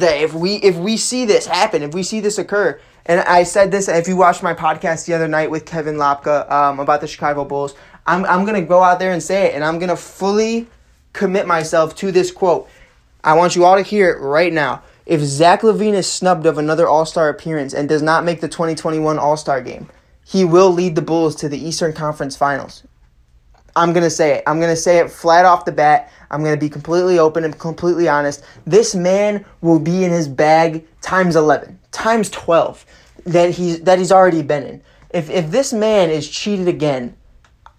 that 0.00 0.20
if 0.20 0.34
we 0.34 0.56
if 0.56 0.76
we 0.76 0.96
see 0.96 1.24
this 1.24 1.46
happen, 1.46 1.82
if 1.82 1.94
we 1.94 2.02
see 2.02 2.20
this 2.20 2.38
occur, 2.38 2.80
and 3.06 3.20
I 3.20 3.44
said 3.44 3.70
this 3.70 3.88
if 3.88 4.08
you 4.08 4.16
watched 4.16 4.42
my 4.42 4.54
podcast 4.54 5.06
the 5.06 5.14
other 5.14 5.28
night 5.28 5.50
with 5.50 5.66
Kevin 5.66 5.96
Lopka 5.96 6.50
um, 6.50 6.80
about 6.80 7.00
the 7.00 7.06
Chicago 7.06 7.44
Bulls, 7.44 7.74
I'm 8.06 8.24
I'm 8.24 8.44
gonna 8.44 8.62
go 8.62 8.82
out 8.82 8.98
there 8.98 9.12
and 9.12 9.22
say 9.22 9.46
it, 9.46 9.54
and 9.54 9.64
I'm 9.64 9.78
gonna 9.78 9.96
fully 9.96 10.66
commit 11.12 11.46
myself 11.46 11.94
to 11.96 12.12
this 12.12 12.30
quote. 12.30 12.68
I 13.22 13.34
want 13.34 13.56
you 13.56 13.64
all 13.64 13.76
to 13.76 13.82
hear 13.82 14.10
it 14.10 14.20
right 14.20 14.52
now. 14.52 14.82
If 15.06 15.20
Zach 15.20 15.62
LaVine 15.62 15.94
is 15.94 16.10
snubbed 16.10 16.46
of 16.46 16.58
another 16.58 16.86
All 16.86 17.06
Star 17.06 17.28
appearance 17.28 17.74
and 17.74 17.88
does 17.88 18.02
not 18.02 18.24
make 18.24 18.40
the 18.40 18.48
2021 18.48 19.18
All 19.18 19.36
Star 19.36 19.60
game, 19.60 19.88
he 20.24 20.44
will 20.44 20.70
lead 20.70 20.94
the 20.94 21.02
Bulls 21.02 21.34
to 21.36 21.48
the 21.48 21.58
Eastern 21.58 21.92
Conference 21.92 22.36
Finals. 22.36 22.84
I'm 23.76 23.92
going 23.92 24.04
to 24.04 24.10
say 24.10 24.38
it. 24.38 24.44
I'm 24.46 24.58
going 24.60 24.72
to 24.72 24.80
say 24.80 24.98
it 24.98 25.10
flat 25.10 25.44
off 25.44 25.64
the 25.64 25.72
bat. 25.72 26.12
I'm 26.30 26.42
going 26.42 26.54
to 26.54 26.60
be 26.60 26.68
completely 26.68 27.18
open 27.18 27.44
and 27.44 27.58
completely 27.58 28.08
honest. 28.08 28.44
This 28.66 28.94
man 28.94 29.44
will 29.60 29.78
be 29.78 30.04
in 30.04 30.10
his 30.10 30.28
bag 30.28 30.86
times 31.00 31.36
11, 31.36 31.78
times 31.90 32.30
12 32.30 32.84
that 33.26 33.50
he's 33.50 33.80
that 33.80 33.98
he's 33.98 34.12
already 34.12 34.42
been 34.42 34.64
in. 34.64 34.82
If 35.10 35.30
if 35.30 35.50
this 35.50 35.72
man 35.72 36.10
is 36.10 36.28
cheated 36.28 36.68
again, 36.68 37.16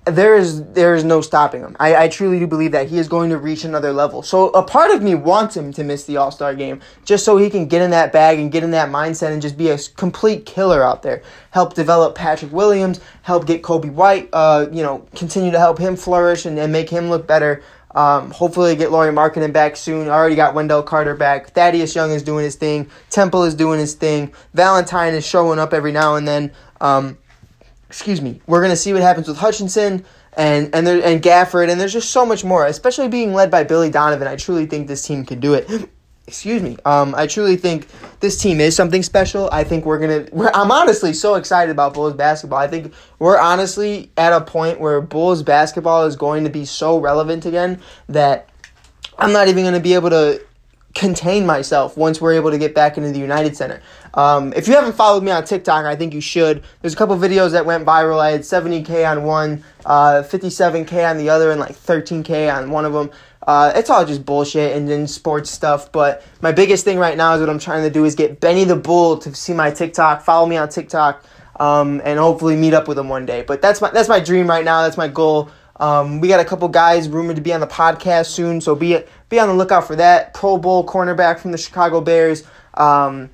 there 0.05 0.35
is 0.35 0.63
there 0.73 0.93
is 0.93 1.03
no 1.03 1.19
stopping 1.21 1.61
him. 1.61 1.75
I, 1.79 1.95
I 1.95 2.07
truly 2.07 2.37
do 2.39 2.45
believe 2.45 2.71
that 2.73 2.87
he 2.87 2.99
is 2.99 3.07
going 3.07 3.31
to 3.31 3.37
reach 3.37 3.63
another 3.63 3.91
level. 3.91 4.21
So 4.21 4.49
a 4.49 4.61
part 4.63 4.91
of 4.91 5.01
me 5.01 5.15
wants 5.15 5.57
him 5.57 5.73
to 5.73 5.83
miss 5.83 6.03
the 6.03 6.17
All 6.17 6.31
Star 6.31 6.53
game 6.53 6.81
just 7.03 7.25
so 7.25 7.37
he 7.37 7.49
can 7.49 7.67
get 7.67 7.81
in 7.81 7.89
that 7.89 8.13
bag 8.13 8.39
and 8.39 8.51
get 8.51 8.63
in 8.63 8.71
that 8.71 8.89
mindset 8.89 9.31
and 9.31 9.41
just 9.41 9.57
be 9.57 9.69
a 9.69 9.77
complete 9.95 10.45
killer 10.45 10.83
out 10.83 11.01
there. 11.01 11.23
Help 11.51 11.73
develop 11.73 12.15
Patrick 12.15 12.51
Williams, 12.51 13.01
help 13.23 13.47
get 13.47 13.63
Coby 13.63 13.91
White, 13.91 14.29
uh, 14.31 14.67
you 14.71 14.83
know, 14.83 15.07
continue 15.15 15.51
to 15.51 15.59
help 15.59 15.79
him 15.79 15.95
flourish 15.95 16.45
and, 16.45 16.59
and 16.59 16.71
make 16.71 16.89
him 16.89 17.09
look 17.09 17.25
better. 17.25 17.63
Um, 17.95 18.29
hopefully 18.31 18.75
get 18.75 18.91
Lauri 18.91 19.11
Markkanen 19.11 19.53
back 19.53 19.77
soon. 19.77 20.09
I 20.09 20.11
already 20.11 20.35
got 20.35 20.53
Wendell 20.53 20.83
Carter 20.83 21.15
back. 21.15 21.51
Thaddeus 21.51 21.95
Young 21.95 22.11
is 22.11 22.23
doing 22.23 22.43
his 22.43 22.55
thing. 22.55 22.91
Temple 23.09 23.45
is 23.45 23.55
doing 23.55 23.79
his 23.79 23.93
thing. 23.93 24.33
Valentine 24.53 25.13
is 25.13 25.25
showing 25.25 25.59
up 25.59 25.73
every 25.73 25.93
now 25.93 26.15
and 26.15 26.27
then. 26.27 26.51
Um, 26.81 27.17
excuse 27.89 28.21
me, 28.21 28.41
we're 28.47 28.61
gonna 28.61 28.75
see 28.75 28.93
what 28.93 29.01
happens 29.01 29.27
with 29.27 29.37
Hutchison 29.37 30.05
and 30.37 30.73
and 30.73 30.85
there, 30.85 31.03
and 31.03 31.21
Gafford, 31.21 31.69
and 31.69 31.79
there's 31.79 31.93
just 31.93 32.09
so 32.09 32.25
much 32.25 32.43
more. 32.43 32.65
Especially 32.65 33.07
being 33.07 33.33
led 33.33 33.49
by 33.51 33.63
Billy 33.63 33.89
Donovan, 33.89 34.27
I 34.27 34.35
truly 34.35 34.65
think 34.65 34.87
this 34.87 35.05
team 35.05 35.25
can 35.25 35.39
do 35.39 35.53
it. 35.53 35.69
excuse 36.27 36.61
me. 36.61 36.77
Um, 36.85 37.13
I 37.15 37.27
truly 37.27 37.55
think 37.55 37.87
this 38.19 38.41
team 38.41 38.59
is 38.59 38.75
something 38.75 39.03
special. 39.03 39.49
I 39.51 39.63
think 39.63 39.85
we're 39.85 39.99
gonna. 39.99 40.27
We're, 40.31 40.51
I'm 40.53 40.71
honestly 40.71 41.13
so 41.13 41.35
excited 41.35 41.71
about 41.71 41.93
Bulls 41.93 42.13
basketball. 42.13 42.59
I 42.59 42.67
think 42.67 42.93
we're 43.19 43.37
honestly 43.37 44.11
at 44.17 44.33
a 44.33 44.41
point 44.41 44.79
where 44.79 45.01
Bulls 45.01 45.43
basketball 45.43 46.05
is 46.05 46.15
going 46.15 46.43
to 46.43 46.49
be 46.49 46.65
so 46.65 46.97
relevant 46.97 47.45
again 47.45 47.79
that 48.09 48.49
I'm 49.17 49.31
not 49.31 49.47
even 49.47 49.63
gonna 49.63 49.79
be 49.79 49.93
able 49.93 50.09
to 50.09 50.41
contain 50.93 51.45
myself 51.45 51.97
once 51.97 52.21
we're 52.21 52.33
able 52.33 52.51
to 52.51 52.57
get 52.57 52.73
back 52.73 52.97
into 52.97 53.11
the 53.11 53.19
United 53.19 53.55
Center. 53.55 53.81
Um, 54.15 54.53
if 54.53 54.67
you 54.67 54.73
haven't 54.73 54.93
followed 54.93 55.23
me 55.23 55.31
on 55.31 55.43
TikTok, 55.43 55.85
I 55.85 55.95
think 55.95 56.13
you 56.13 56.21
should. 56.21 56.63
There's 56.81 56.93
a 56.93 56.97
couple 56.97 57.17
videos 57.17 57.51
that 57.51 57.65
went 57.65 57.85
viral. 57.85 58.19
I 58.19 58.31
had 58.31 58.41
70k 58.41 59.09
on 59.09 59.23
one, 59.23 59.63
uh, 59.85 60.23
57k 60.25 61.09
on 61.09 61.17
the 61.17 61.29
other, 61.29 61.51
and 61.51 61.59
like 61.59 61.75
13k 61.75 62.53
on 62.55 62.71
one 62.71 62.85
of 62.85 62.93
them. 62.93 63.11
Uh, 63.45 63.71
it's 63.75 63.89
all 63.89 64.05
just 64.05 64.25
bullshit 64.25 64.75
and 64.75 64.89
then 64.89 65.05
sports 65.05 65.51
stuff. 65.51 65.91
But 65.91 66.23
my 66.41 66.51
biggest 66.51 66.83
thing 66.83 66.97
right 66.97 67.15
now 67.15 67.35
is 67.35 67.41
what 67.41 67.49
I'm 67.49 67.59
trying 67.59 67.83
to 67.83 67.89
do 67.89 68.05
is 68.05 68.15
get 68.15 68.39
Benny 68.39 68.63
the 68.63 68.75
Bull 68.75 69.17
to 69.19 69.35
see 69.35 69.53
my 69.53 69.69
TikTok, 69.69 70.23
follow 70.23 70.47
me 70.47 70.57
on 70.57 70.69
TikTok, 70.69 71.23
um, 71.59 72.01
and 72.03 72.17
hopefully 72.17 72.55
meet 72.55 72.73
up 72.73 72.87
with 72.87 72.97
him 72.97 73.09
one 73.09 73.25
day. 73.25 73.43
But 73.43 73.61
that's 73.61 73.81
my 73.81 73.91
that's 73.91 74.09
my 74.09 74.19
dream 74.19 74.47
right 74.47 74.65
now. 74.65 74.81
That's 74.83 74.97
my 74.97 75.07
goal. 75.07 75.49
Um, 75.77 76.21
we 76.21 76.29
got 76.29 76.39
a 76.39 76.45
couple 76.45 76.69
guys 76.69 77.09
rumored 77.09 77.35
to 77.35 77.41
be 77.41 77.53
on 77.53 77.59
the 77.59 77.67
podcast 77.67 78.27
soon, 78.27 78.61
so 78.61 78.75
be 78.75 79.03
be 79.29 79.39
on 79.39 79.47
the 79.47 79.53
lookout 79.53 79.85
for 79.85 79.95
that. 79.97 80.33
Pro 80.33 80.57
Bowl 80.57 80.85
cornerback 80.85 81.39
from 81.39 81.51
the 81.51 81.57
Chicago 81.57 82.01
Bears. 82.01 82.43
Um, 82.73 83.29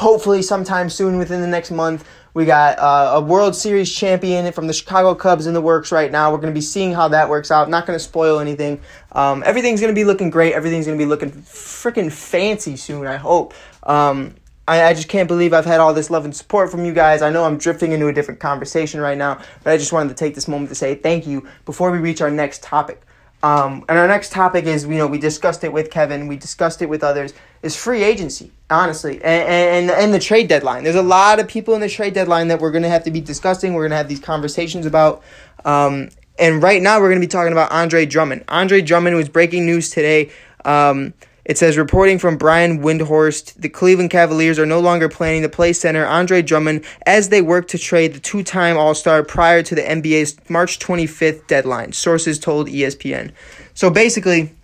hopefully, 0.00 0.40
sometime 0.40 0.88
soon 0.88 1.18
within 1.18 1.42
the 1.42 1.46
next 1.46 1.70
month. 1.70 2.08
We 2.32 2.46
got 2.46 2.78
uh, 2.78 3.16
a 3.16 3.20
World 3.20 3.54
Series 3.54 3.94
champion 3.94 4.50
from 4.52 4.66
the 4.66 4.72
Chicago 4.72 5.14
Cubs 5.14 5.46
in 5.46 5.52
the 5.52 5.60
works 5.60 5.92
right 5.92 6.10
now. 6.10 6.30
We're 6.30 6.38
going 6.38 6.52
to 6.52 6.58
be 6.58 6.62
seeing 6.62 6.92
how 6.92 7.08
that 7.08 7.28
works 7.28 7.50
out. 7.50 7.68
Not 7.68 7.86
going 7.86 7.98
to 7.98 8.02
spoil 8.02 8.38
anything. 8.38 8.80
Um, 9.12 9.42
everything's 9.44 9.80
going 9.80 9.92
to 9.92 9.98
be 9.98 10.04
looking 10.04 10.30
great. 10.30 10.54
Everything's 10.54 10.86
going 10.86 10.98
to 10.98 11.04
be 11.04 11.08
looking 11.08 11.30
freaking 11.30 12.10
fancy 12.10 12.76
soon, 12.76 13.06
I 13.06 13.16
hope. 13.16 13.52
Um, 13.82 14.36
I, 14.66 14.84
I 14.84 14.94
just 14.94 15.08
can't 15.08 15.28
believe 15.28 15.52
I've 15.52 15.66
had 15.66 15.80
all 15.80 15.92
this 15.92 16.08
love 16.08 16.24
and 16.24 16.34
support 16.34 16.70
from 16.70 16.84
you 16.84 16.94
guys. 16.94 17.20
I 17.20 17.30
know 17.30 17.44
I'm 17.44 17.58
drifting 17.58 17.92
into 17.92 18.06
a 18.06 18.12
different 18.12 18.40
conversation 18.40 19.00
right 19.00 19.18
now, 19.18 19.42
but 19.64 19.72
I 19.72 19.76
just 19.76 19.92
wanted 19.92 20.08
to 20.10 20.14
take 20.14 20.34
this 20.34 20.48
moment 20.48 20.70
to 20.70 20.76
say 20.76 20.94
thank 20.94 21.26
you 21.26 21.46
before 21.66 21.90
we 21.90 21.98
reach 21.98 22.22
our 22.22 22.30
next 22.30 22.62
topic. 22.62 23.02
Um, 23.42 23.84
and 23.88 23.98
our 23.98 24.06
next 24.06 24.32
topic 24.32 24.66
is, 24.66 24.84
you 24.84 24.96
know, 24.96 25.06
we 25.06 25.18
discussed 25.18 25.64
it 25.64 25.72
with 25.72 25.90
Kevin, 25.90 26.26
we 26.26 26.36
discussed 26.36 26.82
it 26.82 26.90
with 26.90 27.02
others, 27.02 27.32
is 27.62 27.74
free 27.74 28.02
agency, 28.02 28.52
honestly, 28.68 29.16
and, 29.22 29.48
and, 29.48 29.90
and 29.90 30.12
the 30.12 30.18
trade 30.18 30.48
deadline. 30.48 30.84
There's 30.84 30.96
a 30.96 31.02
lot 31.02 31.40
of 31.40 31.48
people 31.48 31.74
in 31.74 31.80
the 31.80 31.88
trade 31.88 32.12
deadline 32.12 32.48
that 32.48 32.60
we're 32.60 32.70
going 32.70 32.82
to 32.82 32.90
have 32.90 33.04
to 33.04 33.10
be 33.10 33.20
discussing, 33.20 33.72
we're 33.72 33.82
going 33.82 33.92
to 33.92 33.96
have 33.96 34.08
these 34.08 34.20
conversations 34.20 34.84
about. 34.84 35.22
Um, 35.64 36.10
and 36.38 36.62
right 36.62 36.82
now, 36.82 36.98
we're 37.00 37.08
going 37.08 37.20
to 37.20 37.26
be 37.26 37.30
talking 37.30 37.52
about 37.52 37.70
Andre 37.72 38.06
Drummond. 38.06 38.44
Andre 38.48 38.82
Drummond 38.82 39.16
was 39.16 39.28
breaking 39.28 39.66
news 39.66 39.90
today. 39.90 40.30
Um, 40.64 41.14
It 41.50 41.58
says 41.58 41.76
reporting 41.76 42.20
from 42.20 42.36
Brian 42.36 42.80
Windhorst, 42.80 43.54
the 43.54 43.68
Cleveland 43.68 44.10
Cavaliers 44.10 44.56
are 44.56 44.66
no 44.66 44.78
longer 44.78 45.08
planning 45.08 45.42
to 45.42 45.48
play 45.48 45.72
center 45.72 46.06
Andre 46.06 46.42
Drummond 46.42 46.84
as 47.06 47.30
they 47.30 47.42
work 47.42 47.66
to 47.70 47.76
trade 47.76 48.14
the 48.14 48.20
two-time 48.20 48.76
All-Star 48.76 49.24
prior 49.24 49.60
to 49.64 49.74
the 49.74 49.82
NBA's 49.82 50.36
March 50.48 50.78
25th 50.78 51.48
deadline. 51.48 51.90
Sources 51.90 52.38
told 52.38 52.68
ESPN. 52.68 53.32
So 53.74 53.90
basically, 53.90 54.54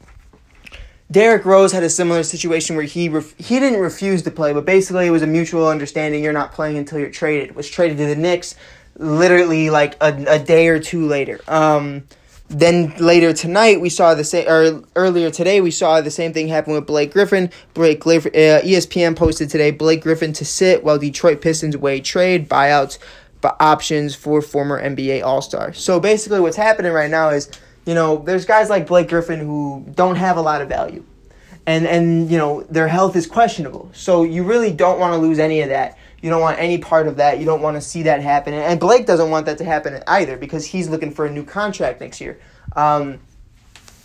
Derrick 1.11 1.45
Rose 1.45 1.73
had 1.73 1.83
a 1.83 1.91
similar 1.91 2.23
situation 2.23 2.77
where 2.77 2.85
he 2.85 3.09
ref- 3.09 3.37
he 3.37 3.59
didn't 3.59 3.81
refuse 3.81 4.23
to 4.23 4.31
play, 4.31 4.53
but 4.53 4.65
basically 4.65 5.09
it 5.09 5.11
was 5.11 5.23
a 5.23 5.27
mutual 5.27 5.67
understanding. 5.67 6.23
You're 6.23 6.33
not 6.33 6.53
playing 6.53 6.79
until 6.79 7.01
you're 7.01 7.11
traded. 7.11 7.57
Was 7.57 7.69
traded 7.69 7.99
to 7.99 8.07
the 8.07 8.15
Knicks, 8.15 8.55
literally 8.97 9.71
like 9.71 9.97
a, 10.01 10.15
a 10.29 10.39
day 10.39 10.69
or 10.69 10.79
two 10.79 11.09
later. 11.09 11.41
Um, 11.49 12.05
then 12.49 12.95
later 12.99 13.33
tonight 13.33 13.81
we 13.81 13.89
saw 13.89 14.15
the 14.15 14.25
same, 14.25 14.49
or 14.49 14.83
earlier 14.95 15.31
today 15.31 15.61
we 15.61 15.71
saw 15.71 16.01
the 16.01 16.11
same 16.11 16.33
thing 16.33 16.49
happen 16.49 16.73
with 16.73 16.87
Blake 16.87 17.13
Griffin. 17.13 17.51
Blake 17.75 18.01
Griffin, 18.01 18.33
uh, 18.35 18.63
ESPN 18.63 19.17
posted 19.17 19.51
today 19.51 19.71
Blake 19.71 20.03
Griffin 20.03 20.33
to 20.35 20.45
sit 20.45 20.85
while 20.85 20.99
Detroit 20.99 21.41
Pistons 21.41 21.77
weigh 21.77 22.01
trade 22.01 22.49
buyouts, 22.49 22.99
but 23.41 23.57
options 23.61 24.15
for 24.15 24.41
former 24.41 24.81
NBA 24.81 25.25
All 25.25 25.43
Star. 25.43 25.73
So 25.73 25.99
basically, 25.99 26.41
what's 26.41 26.57
happening 26.57 26.93
right 26.93 27.11
now 27.11 27.31
is 27.31 27.51
you 27.87 27.95
know, 27.95 28.19
there's 28.19 28.45
guys 28.45 28.69
like 28.69 28.87
Blake 28.87 29.09
Griffin 29.09 29.39
who 29.39 29.85
don't 29.95 30.17
have 30.17 30.37
a 30.37 30.43
lot 30.43 30.61
of 30.61 30.69
value. 30.69 31.05
And 31.67 31.87
and 31.87 32.31
you 32.31 32.37
know, 32.37 32.63
their 32.65 32.89
health 32.89 33.17
is 33.17 33.27
questionable. 33.27 33.91
So 33.95 34.25
you 34.25 34.43
really 34.43 34.73
don't 34.73 35.01
want 35.01 35.15
to 35.15 35.19
lose 35.19 35.39
any 35.39 35.63
of 35.63 35.71
that. 35.71 35.97
You 36.23 36.31
don't 36.31 36.41
want 36.41 36.59
any 36.59 36.79
part 36.79 37.07
of 37.07 37.17
that. 37.17 37.39
You 37.39 37.45
don't 37.45 37.63
want 37.63 37.77
to 37.77 37.81
see 37.81 38.05
that 38.05 38.23
happen. 38.23 38.55
And 38.55 38.81
Blake 38.81 39.07
doesn't 39.07 39.31
want 39.31 39.47
that 39.47 39.59
to 39.59 39.65
happen 39.65 40.03
either 40.07 40.37
because 40.37 40.65
he's 40.65 40.89
looking 40.89 41.11
for 41.11 41.27
a 41.27 41.31
new 41.31 41.45
contract 41.45 42.01
next 42.01 42.21
year. 42.21 42.39
Um, 42.75 43.21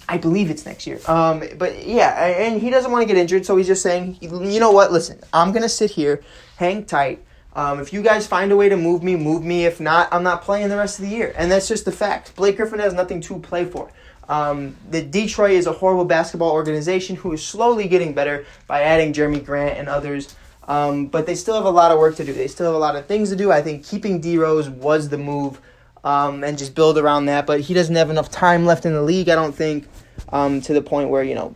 I 0.08 0.18
believe 0.18 0.50
it's 0.50 0.65
next 0.65 0.86
year. 0.88 1.00
Um, 1.08 1.41
but 1.58 1.86
yeah, 1.86 2.25
and 2.25 2.62
he 2.62 2.70
doesn't 2.70 2.91
want 2.91 3.01
to 3.01 3.08
get 3.08 3.18
injured, 3.18 3.46
so 3.46 3.56
he's 3.56 3.68
just 3.68 3.82
saying, 3.82 4.18
you 4.20 4.60
know 4.60 4.72
what? 4.72 4.91
Listen, 4.91 5.20
I'm 5.32 5.53
gonna 5.53 5.70
sit 5.70 5.91
here, 5.91 6.22
hang 6.58 6.84
tight. 6.84 7.24
Um, 7.53 7.80
if 7.80 7.91
you 7.91 8.01
guys 8.01 8.27
find 8.27 8.51
a 8.51 8.56
way 8.56 8.70
to 8.70 8.77
move 8.77 9.03
me, 9.03 9.15
move 9.15 9.44
me. 9.44 9.65
If 9.65 9.80
not, 9.80 10.10
I'm 10.12 10.24
not 10.24 10.41
playing 10.41 10.70
the 10.70 10.77
rest 10.77 11.00
of 11.00 11.06
the 11.06 11.12
year. 11.12 11.34
And 11.38 11.51
that's 11.51 11.68
just 11.68 11.86
the 11.86 11.91
fact. 11.91 12.36
Blake 12.36 12.58
Griffin 12.58 12.80
has 12.80 12.94
nothing 12.94 13.22
to 13.22 13.39
play 13.39 13.65
for. 13.65 13.91
Um, 14.30 14.77
the 14.89 15.01
Detroit 15.01 15.51
is 15.51 15.68
a 15.68 15.74
horrible 15.74 16.06
basketball 16.06 16.51
organization 16.51 17.18
who 17.18 17.34
is 17.34 17.46
slowly 17.46 17.88
getting 17.89 18.13
better 18.13 18.46
by 18.68 18.82
adding 18.82 19.12
Jerami 19.12 19.44
Grant 19.44 19.77
and 19.77 19.89
others. 19.89 20.36
Um, 20.72 21.08
but 21.08 21.25
they 21.25 21.36
still 21.36 21.56
have 21.56 21.66
a 21.66 21.70
lot 21.70 21.92
of 21.92 22.00
work 22.00 22.16
to 22.16 22.24
do. 22.24 22.32
They 22.32 22.48
still 22.48 22.68
have 22.68 22.75
a 22.75 22.80
lot 22.80 22.96
of 22.96 23.06
things 23.06 23.30
to 23.32 23.36
do. 23.36 23.51
I 23.51 23.62
think 23.62 23.84
keeping 23.84 24.22
D 24.22 24.38
Rose 24.38 24.70
was 24.70 25.10
the 25.10 25.18
move 25.18 25.60
um, 26.06 26.46
and 26.46 26.58
just 26.58 26.75
build 26.75 26.98
around 26.98 27.25
that. 27.25 27.46
But 27.46 27.60
he 27.60 27.74
doesn't 27.74 27.94
have 27.94 28.10
enough 28.10 28.32
time 28.32 28.66
left 28.66 28.86
in 28.86 28.94
the 28.94 29.01
league, 29.01 29.28
I 29.28 29.36
don't 29.36 29.54
think, 29.54 29.86
um, 30.30 30.62
to 30.62 30.74
the 30.74 30.82
point 30.82 31.10
where, 31.10 31.24
you 31.24 31.36
know, 31.36 31.56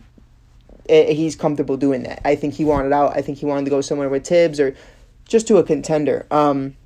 it, 0.84 1.16
he's 1.16 1.34
comfortable 1.34 1.78
doing 1.78 2.02
that. 2.02 2.20
I 2.26 2.36
think 2.36 2.52
he 2.52 2.64
wanted 2.66 2.92
out. 2.92 3.16
I 3.16 3.22
think 3.22 3.38
he 3.38 3.46
wanted 3.46 3.64
to 3.64 3.70
go 3.70 3.80
somewhere 3.80 4.10
with 4.10 4.26
Thibs 4.26 4.60
or 4.60 4.76
just 5.24 5.48
to 5.48 5.56
a 5.56 5.64
contender. 5.64 6.26
Um, 6.30 6.76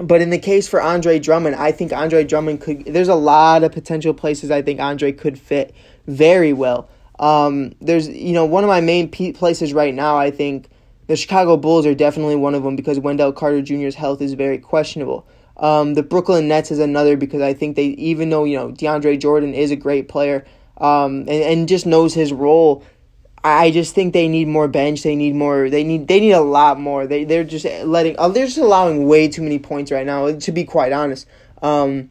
but 0.00 0.20
in 0.20 0.30
the 0.30 0.40
case 0.40 0.66
for 0.66 0.82
Andre 0.82 1.20
Drummond, 1.20 1.54
I 1.54 1.70
think 1.70 1.92
Andre 1.92 2.24
Drummond 2.24 2.60
could. 2.60 2.86
There's 2.86 3.06
a 3.06 3.14
lot 3.14 3.62
of 3.62 3.70
potential 3.70 4.14
places 4.14 4.50
I 4.50 4.62
think 4.62 4.80
Andre 4.80 5.12
could 5.12 5.38
fit 5.38 5.76
very 6.08 6.52
well. 6.52 6.88
Um, 7.20 7.76
there's, 7.80 8.08
you 8.08 8.32
know, 8.32 8.46
one 8.46 8.64
of 8.64 8.68
my 8.68 8.80
main 8.80 9.08
places 9.08 9.72
right 9.72 9.94
now. 9.94 10.18
I 10.18 10.32
think 10.32 10.68
the 11.12 11.16
Chicago 11.16 11.58
Bulls 11.58 11.84
are 11.84 11.94
definitely 11.94 12.36
one 12.36 12.54
of 12.54 12.62
them 12.62 12.74
because 12.74 12.98
Wendell 12.98 13.34
Carter 13.34 13.60
Jr.'s 13.60 13.94
health 13.94 14.22
is 14.22 14.32
very 14.32 14.56
questionable. 14.56 15.26
Um, 15.58 15.92
the 15.92 16.02
Brooklyn 16.02 16.48
Nets 16.48 16.70
is 16.70 16.78
another 16.78 17.18
because 17.18 17.42
I 17.42 17.52
think 17.52 17.76
they, 17.76 17.88
even 17.88 18.30
though 18.30 18.44
you 18.44 18.56
know 18.56 18.70
DeAndre 18.70 19.20
Jordan 19.20 19.52
is 19.52 19.70
a 19.70 19.76
great 19.76 20.08
player, 20.08 20.46
um, 20.78 21.18
and, 21.20 21.28
and 21.28 21.68
just 21.68 21.84
knows 21.84 22.14
his 22.14 22.32
role, 22.32 22.82
I 23.44 23.70
just 23.70 23.94
think 23.94 24.14
they 24.14 24.26
need 24.26 24.48
more 24.48 24.68
bench. 24.68 25.02
They 25.02 25.14
need 25.14 25.34
more. 25.34 25.68
They 25.68 25.84
need. 25.84 26.08
They 26.08 26.18
need 26.18 26.32
a 26.32 26.40
lot 26.40 26.80
more. 26.80 27.06
They 27.06 27.24
they're 27.24 27.44
just 27.44 27.66
letting. 27.84 28.18
Uh, 28.18 28.30
they're 28.30 28.46
just 28.46 28.56
allowing 28.56 29.06
way 29.06 29.28
too 29.28 29.42
many 29.42 29.58
points 29.58 29.92
right 29.92 30.06
now. 30.06 30.32
To 30.32 30.50
be 30.50 30.64
quite 30.64 30.92
honest. 30.92 31.26
Um, 31.60 32.08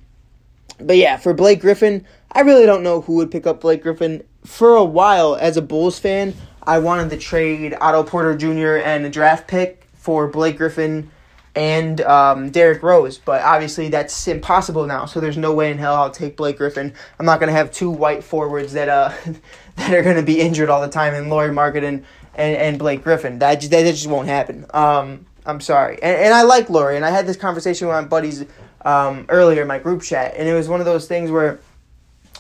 but 0.80 0.98
yeah, 0.98 1.18
for 1.18 1.34
Blake 1.34 1.62
Griffin, 1.62 2.06
I 2.32 2.42
really 2.42 2.68
don't 2.68 2.84
know 2.84 3.02
who 3.02 3.16
would 3.16 3.32
pick 3.32 3.48
up 3.48 3.62
Blake 3.62 3.82
Griffin. 3.82 4.24
For 4.46 4.76
a 4.76 4.86
while, 4.86 5.36
as 5.36 5.58
a 5.58 5.62
Bulls 5.64 5.98
fan, 5.98 6.36
I 6.64 6.80
wanted 6.80 7.10
to 7.10 7.18
trade 7.18 7.76
Otto 7.80 8.04
Porter 8.04 8.36
Jr. 8.38 8.84
and 8.86 9.06
a 9.06 9.10
draft 9.10 9.48
pick 9.48 9.88
for 9.96 10.28
Blake 10.28 10.58
Griffin 10.58 11.12
and 11.56 12.00
um, 12.02 12.50
Derrick 12.50 12.82
Rose, 12.82 13.18
but 13.18 13.42
obviously 13.42 13.90
that's 13.90 14.28
impossible 14.28 14.86
now. 14.86 15.06
So 15.06 15.20
there's 15.20 15.38
no 15.38 15.54
way 15.54 15.72
in 15.72 15.78
hell 15.78 15.96
I'll 15.96 16.12
take 16.12 16.38
Blake 16.38 16.58
Griffin. 16.58 16.94
I'm 17.20 17.26
not 17.26 17.40
gonna 17.40 17.52
have 17.52 17.72
two 17.72 17.90
white 17.90 18.24
forwards 18.24 18.74
that 18.74 18.90
uh 18.90 19.12
that 19.76 19.94
are 19.94 20.04
gonna 20.04 20.24
be 20.24 20.40
injured 20.40 20.70
all 20.70 20.82
the 20.82 20.88
time, 20.88 21.14
and 21.14 21.30
Lauri 21.30 21.50
Markkanen 21.50 21.84
and, 21.84 22.06
and, 22.36 22.58
and 22.58 22.80
Blake 22.80 23.04
Griffin. 23.04 23.40
That 23.40 23.56
just, 23.56 23.72
that 23.72 23.84
just 23.84 24.08
won't 24.08 24.28
happen. 24.28 24.66
Um, 24.74 25.26
I'm 25.46 25.60
sorry, 25.60 25.96
and, 26.02 26.16
and 26.18 26.34
I 26.34 26.44
like 26.44 26.70
Lauri, 26.70 26.96
and 26.96 27.04
I 27.04 27.10
had 27.10 27.28
this 27.28 27.38
conversation 27.38 27.88
with 27.88 27.96
my 27.96 28.04
buddies 28.04 28.46
um, 28.86 29.26
earlier 29.30 29.64
in 29.64 29.68
my 29.68 29.80
group 29.80 30.02
chat, 30.02 30.36
and 30.38 30.48
it 30.48 30.54
was 30.54 30.70
one 30.70 30.80
of 30.80 30.86
those 30.86 31.08
things 31.08 31.32
where 31.32 31.60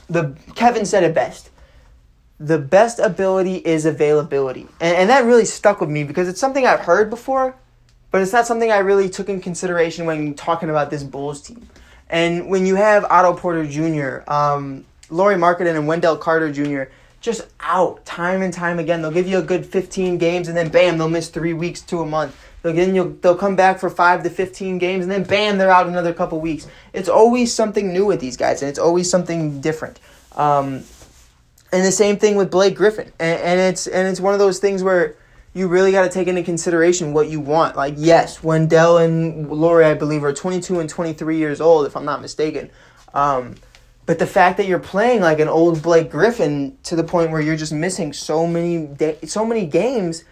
the 0.09 0.37
Kevin 0.55 0.85
said 0.85 1.03
it 1.03 1.13
best. 1.13 1.49
The 2.43 2.57
best 2.57 2.99
ability 2.99 3.57
is 3.57 3.85
availability, 3.85 4.67
and, 4.79 4.97
and 4.97 5.09
that 5.09 5.25
really 5.25 5.45
stuck 5.45 5.79
with 5.79 5.89
me 5.89 6.03
because 6.03 6.27
it's 6.27 6.39
something 6.39 6.65
I've 6.65 6.81
heard 6.81 7.09
before 7.09 7.55
but 8.11 8.21
it's 8.21 8.33
not 8.33 8.45
something 8.45 8.71
I 8.71 8.79
really 8.79 9.09
took 9.09 9.29
in 9.29 9.41
consideration 9.41 10.05
when 10.05 10.33
talking 10.33 10.69
about 10.69 10.89
this 10.89 11.03
Bulls 11.03 11.41
team. 11.41 11.67
And 12.09 12.49
when 12.49 12.65
you 12.65 12.75
have 12.75 13.05
Otto 13.05 13.33
Porter 13.33 13.65
Jr., 13.65 14.29
um, 14.29 14.85
Lauri 15.09 15.35
Markkanen, 15.35 15.77
and 15.77 15.87
Wendell 15.87 16.17
Carter 16.17 16.51
Jr. 16.51 16.91
just 17.21 17.47
out 17.61 18.05
time 18.05 18.41
and 18.41 18.53
time 18.53 18.79
again, 18.79 19.01
they'll 19.01 19.11
give 19.11 19.27
you 19.27 19.37
a 19.37 19.41
good 19.41 19.65
15 19.65 20.17
games, 20.17 20.49
and 20.49 20.57
then 20.57 20.69
bam, 20.69 20.97
they'll 20.97 21.09
miss 21.09 21.29
three 21.29 21.53
weeks 21.53 21.81
to 21.83 22.01
a 22.01 22.05
month. 22.05 22.37
They'll, 22.61 22.73
then 22.73 22.93
you'll, 22.93 23.11
they'll 23.21 23.37
come 23.37 23.55
back 23.55 23.79
for 23.79 23.89
five 23.89 24.23
to 24.23 24.29
15 24.29 24.77
games, 24.77 25.05
and 25.05 25.11
then 25.11 25.23
bam, 25.23 25.57
they're 25.57 25.71
out 25.71 25.87
another 25.87 26.13
couple 26.13 26.41
weeks. 26.41 26.67
It's 26.91 27.09
always 27.09 27.53
something 27.53 27.93
new 27.93 28.05
with 28.05 28.19
these 28.19 28.35
guys, 28.35 28.61
and 28.61 28.67
it's 28.67 28.79
always 28.79 29.09
something 29.09 29.61
different. 29.61 30.01
Um, 30.35 30.83
and 31.71 31.85
the 31.85 31.91
same 31.91 32.17
thing 32.17 32.35
with 32.35 32.51
Blake 32.51 32.75
Griffin. 32.75 33.11
And, 33.19 33.41
and 33.41 33.59
it's 33.59 33.87
and 33.87 34.07
it's 34.07 34.19
one 34.19 34.33
of 34.33 34.39
those 34.39 34.59
things 34.59 34.83
where 34.83 35.15
you 35.53 35.67
really 35.67 35.91
got 35.91 36.03
to 36.03 36.09
take 36.09 36.27
into 36.27 36.43
consideration 36.43 37.13
what 37.13 37.29
you 37.29 37.39
want. 37.39 37.75
Like, 37.75 37.95
yes, 37.97 38.41
Wendell 38.41 38.97
and 38.97 39.49
Lauri, 39.49 39.85
I 39.85 39.93
believe, 39.93 40.23
are 40.23 40.31
22 40.31 40.79
and 40.79 40.89
23 40.89 41.37
years 41.37 41.59
old, 41.59 41.85
if 41.85 41.97
I'm 41.97 42.05
not 42.05 42.21
mistaken. 42.21 42.69
Um, 43.13 43.55
but 44.05 44.17
the 44.17 44.27
fact 44.27 44.57
that 44.57 44.67
you're 44.67 44.79
playing 44.79 45.21
like 45.21 45.39
an 45.39 45.47
old 45.47 45.81
Blake 45.81 46.09
Griffin 46.09 46.77
to 46.83 46.95
the 46.95 47.03
point 47.03 47.31
where 47.31 47.41
you're 47.41 47.57
just 47.57 47.73
missing 47.73 48.13
so 48.13 48.47
many 48.47 48.89
so 49.25 49.45
many 49.45 49.65
games 49.65 50.23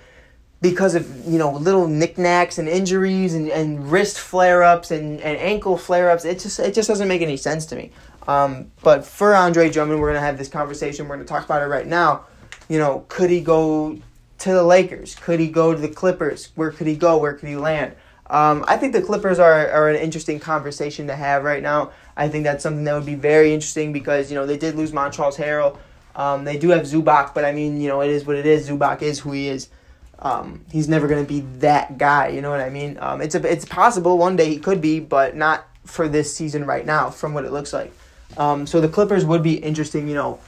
because 0.62 0.96
of 0.96 1.26
you 1.26 1.38
know 1.38 1.52
little 1.54 1.88
knickknacks 1.88 2.58
and 2.58 2.68
injuries 2.68 3.34
and, 3.34 3.50
and 3.50 3.92
wrist 3.92 4.20
flare 4.20 4.64
ups 4.64 4.92
and, 4.92 5.22
and 5.22 5.38
ankle 5.38 5.78
flare 5.78 6.10
ups, 6.10 6.26
it 6.26 6.40
just 6.40 6.60
it 6.60 6.74
just 6.74 6.88
doesn't 6.88 7.08
make 7.08 7.22
any 7.22 7.38
sense 7.38 7.66
to 7.68 7.76
me. 7.76 7.92
Um, 8.30 8.72
but 8.84 9.04
for 9.04 9.34
Andre 9.34 9.72
Drummond, 9.72 10.00
we're 10.00 10.10
gonna 10.10 10.20
have 10.20 10.38
this 10.38 10.50
conversation. 10.50 11.08
We're 11.08 11.16
gonna 11.16 11.28
talk 11.28 11.46
about 11.46 11.64
it 11.64 11.66
right 11.66 11.88
now. 11.88 12.26
You 12.68 12.78
know, 12.78 13.06
could 13.08 13.32
he 13.32 13.42
go 13.42 13.98
to 14.38 14.54
the 14.54 14.62
Lakers? 14.64 15.16
Could 15.16 15.40
he 15.40 15.48
go 15.48 15.74
to 15.74 15.80
the 15.80 15.88
Clippers? 15.88 16.52
Where 16.54 16.70
could 16.70 16.86
he 16.86 16.96
go? 16.96 17.18
Where 17.18 17.34
could 17.34 17.50
he 17.50 17.56
land? 17.56 17.96
Um, 18.30 18.64
I 18.68 18.78
think 18.78 18.94
the 18.94 19.02
Clippers 19.02 19.40
are, 19.40 19.68
are 19.70 19.90
an 19.90 19.96
interesting 19.96 20.40
conversation 20.40 21.08
to 21.08 21.16
have 21.16 21.44
right 21.44 21.64
now. 21.64 21.90
I 22.16 22.30
think 22.30 22.44
that's 22.44 22.62
something 22.62 22.84
that 22.84 22.94
would 22.94 23.08
be 23.08 23.16
very 23.16 23.52
interesting 23.52 23.92
because, 23.92 24.30
you 24.30 24.36
know, 24.36 24.46
they 24.46 24.58
did 24.58 24.76
lose 24.76 24.92
Montrezl 24.92 25.36
Harrell. 25.36 25.80
Um, 26.16 26.44
they 26.44 26.60
do 26.60 26.70
have 26.70 26.84
Zubac, 26.84 27.34
but 27.34 27.44
I 27.44 27.52
mean, 27.52 27.82
you 27.82 27.88
know, 27.88 28.02
it 28.02 28.12
is 28.12 28.26
what 28.26 28.36
it 28.36 28.46
is. 28.46 28.70
Zubac 28.70 29.02
is 29.02 29.18
who 29.18 29.32
he 29.32 29.48
is. 29.48 29.70
Um, 30.20 30.64
he's 30.72 30.88
never 30.88 31.08
going 31.08 31.26
to 31.26 31.28
be 31.28 31.40
that 31.60 31.98
guy, 31.98 32.28
you 32.28 32.42
know 32.42 32.52
what 32.52 32.62
I 32.62 32.70
mean? 32.70 33.00
Um, 33.02 33.22
it's, 33.22 33.34
a, 33.34 33.52
it's 33.52 33.66
possible 33.66 34.20
one 34.20 34.36
day 34.36 34.50
he 34.50 34.60
could 34.60 34.82
be, 34.82 35.00
but 35.00 35.36
not 35.36 35.66
for 35.86 36.08
this 36.08 36.36
season 36.36 36.66
right 36.66 36.86
now, 36.86 37.10
from 37.10 37.34
what 37.34 37.46
it 37.46 37.52
looks 37.52 37.74
like. 37.74 37.92
Um, 38.38 38.66
so 38.68 38.80
the 38.80 38.88
Clippers 38.88 39.26
would 39.26 39.44
be 39.44 39.56
interesting, 39.56 40.08
you 40.08 40.16
know, 40.16 40.40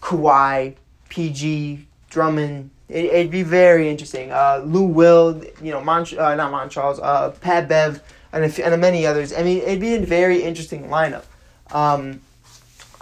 Kawhi, 0.00 0.74
PG, 1.08 1.86
Drummond, 2.10 2.70
it, 2.92 3.12
would 3.12 3.30
be 3.30 3.42
very 3.42 3.88
interesting. 3.88 4.30
Uh, 4.30 4.62
Lou 4.64 4.84
Will, 4.84 5.42
you 5.62 5.72
know, 5.72 5.80
Mont- 5.80 6.12
uh, 6.12 6.34
not 6.34 6.52
Montrezl, 6.52 7.00
uh, 7.02 7.30
Pat 7.30 7.68
Bev, 7.68 8.02
and, 8.32 8.44
and 8.58 8.80
many 8.80 9.06
others. 9.06 9.32
I 9.32 9.42
mean, 9.42 9.58
it'd 9.58 9.80
be 9.80 9.94
a 9.94 10.00
very 10.00 10.42
interesting 10.42 10.84
lineup. 10.88 11.24
Um, 11.70 12.20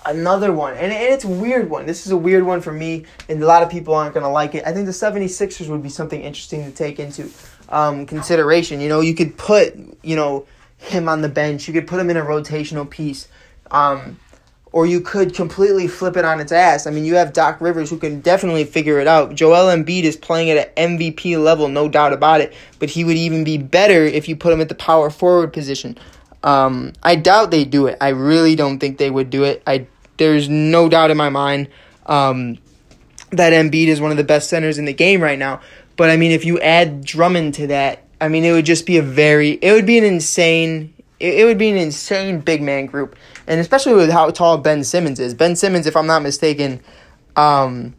another 0.06 0.52
one, 0.52 0.74
and, 0.74 0.92
and 0.92 1.14
it's 1.14 1.24
a 1.24 1.28
weird 1.28 1.68
one. 1.68 1.86
This 1.86 2.06
is 2.06 2.12
a 2.12 2.16
weird 2.16 2.44
one 2.44 2.60
for 2.60 2.72
me, 2.72 3.04
and 3.28 3.42
a 3.42 3.46
lot 3.46 3.62
of 3.62 3.70
people 3.70 3.94
aren't 3.94 4.14
going 4.14 4.24
to 4.24 4.30
like 4.30 4.54
it. 4.54 4.64
I 4.64 4.72
think 4.72 4.86
the 4.86 4.92
76ers 4.92 5.68
would 5.68 5.82
be 5.82 5.88
something 5.88 6.20
interesting 6.20 6.64
to 6.64 6.70
take 6.70 7.00
into 7.00 7.28
um, 7.68 8.06
consideration. 8.06 8.80
You 8.80 8.88
know, 8.88 9.00
you 9.00 9.14
could 9.14 9.36
put, 9.36 9.74
you 10.02 10.14
know, 10.14 10.46
him 10.78 11.08
on 11.08 11.20
the 11.20 11.28
bench. 11.28 11.66
You 11.66 11.74
could 11.74 11.86
put 11.86 11.98
him 11.98 12.10
in 12.10 12.16
a 12.16 12.24
rotational 12.24 12.88
piece. 12.88 13.28
Um, 13.70 14.18
or 14.72 14.86
you 14.86 15.00
could 15.00 15.34
completely 15.34 15.88
flip 15.88 16.16
it 16.16 16.24
on 16.24 16.38
its 16.38 16.52
ass. 16.52 16.86
I 16.86 16.90
mean, 16.90 17.04
you 17.04 17.16
have 17.16 17.32
Doc 17.32 17.60
Rivers 17.60 17.90
who 17.90 17.98
can 17.98 18.20
definitely 18.20 18.64
figure 18.64 19.00
it 19.00 19.08
out. 19.08 19.34
Joel 19.34 19.66
Embiid 19.74 20.04
is 20.04 20.16
playing 20.16 20.50
at 20.50 20.72
an 20.76 20.98
MVP 20.98 21.42
level, 21.42 21.68
no 21.68 21.88
doubt 21.88 22.12
about 22.12 22.40
it, 22.40 22.54
but 22.78 22.88
he 22.88 23.02
would 23.02 23.16
even 23.16 23.42
be 23.42 23.58
better 23.58 24.04
if 24.04 24.28
you 24.28 24.36
put 24.36 24.52
him 24.52 24.60
at 24.60 24.68
the 24.68 24.76
power 24.76 25.10
forward 25.10 25.52
position. 25.52 25.98
Um, 26.44 26.92
I 27.02 27.16
doubt 27.16 27.50
they 27.50 27.64
do 27.64 27.86
it. 27.86 27.98
I 28.00 28.10
really 28.10 28.54
don't 28.54 28.78
think 28.78 28.98
they 28.98 29.10
would 29.10 29.28
do 29.28 29.44
it. 29.44 29.62
I 29.66 29.86
there's 30.16 30.48
no 30.48 30.88
doubt 30.88 31.10
in 31.10 31.16
my 31.16 31.30
mind. 31.30 31.68
Um, 32.06 32.58
that 33.32 33.52
Embiid 33.52 33.86
is 33.86 34.00
one 34.00 34.10
of 34.10 34.16
the 34.16 34.24
best 34.24 34.48
centers 34.48 34.78
in 34.78 34.84
the 34.84 34.92
game 34.92 35.22
right 35.22 35.38
now. 35.38 35.60
But 35.96 36.10
I 36.10 36.16
mean, 36.16 36.32
if 36.32 36.44
you 36.44 36.60
add 36.60 37.04
Drummond 37.04 37.54
to 37.54 37.66
that, 37.68 38.04
I 38.20 38.28
mean, 38.28 38.44
it 38.44 38.52
would 38.52 38.66
just 38.66 38.86
be 38.86 38.98
a 38.98 39.02
very, 39.02 39.52
it 39.62 39.72
would 39.72 39.86
be 39.86 39.98
an 39.98 40.04
insane, 40.04 40.92
it, 41.18 41.40
it 41.40 41.44
would 41.44 41.58
be 41.58 41.70
an 41.70 41.76
insane 41.76 42.40
big 42.40 42.62
man 42.62 42.86
group, 42.86 43.16
and 43.50 43.58
especially 43.58 43.94
with 43.94 44.10
how 44.10 44.30
tall 44.30 44.58
Ben 44.58 44.84
Simmons 44.84 45.18
is. 45.18 45.34
Ben 45.34 45.56
Simmons, 45.56 45.88
if 45.88 45.96
I'm 45.96 46.06
not 46.06 46.22
mistaken, 46.22 46.80
um, 47.34 47.96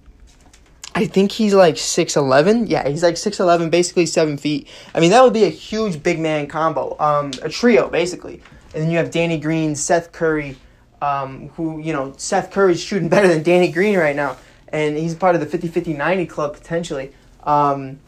I 0.96 1.06
think 1.06 1.34
he's 1.34 1.54
like 1.54 1.78
six 1.78 2.16
eleven. 2.16 2.68
Yeah, 2.68 2.88
he's 2.88 3.04
like 3.04 3.18
six 3.18 3.38
eleven, 3.38 3.70
basically 3.70 4.06
seven 4.06 4.38
feet. 4.38 4.70
I 4.96 5.02
mean, 5.02 5.12
that 5.12 5.22
would 5.22 5.34
be 5.34 5.44
a 5.44 5.50
huge 5.50 6.02
big 6.02 6.20
man 6.22 6.48
combo, 6.48 6.98
um, 7.00 7.32
a 7.42 7.50
trio 7.50 7.90
basically. 7.90 8.42
And 8.74 8.84
then 8.84 8.92
you 8.92 8.98
have 8.98 9.12
Danny 9.12 9.38
Green, 9.38 9.76
Seth 9.76 10.14
Curry, 10.14 10.56
um, 11.02 11.50
who 11.50 11.82
you 11.82 11.92
know 11.92 12.14
Seth 12.16 12.52
Curry's 12.52 12.82
shooting 12.82 13.10
better 13.16 13.28
than 13.28 13.44
Danny 13.44 13.74
Green 13.74 13.98
right 13.98 14.16
now, 14.16 14.38
and 14.70 14.96
he's 14.96 15.16
part 15.16 15.36
of 15.36 15.42
the 15.42 15.58
50-50-90 15.58 16.30
club 16.30 16.54
potentially. 16.54 17.12
Um, 17.44 18.00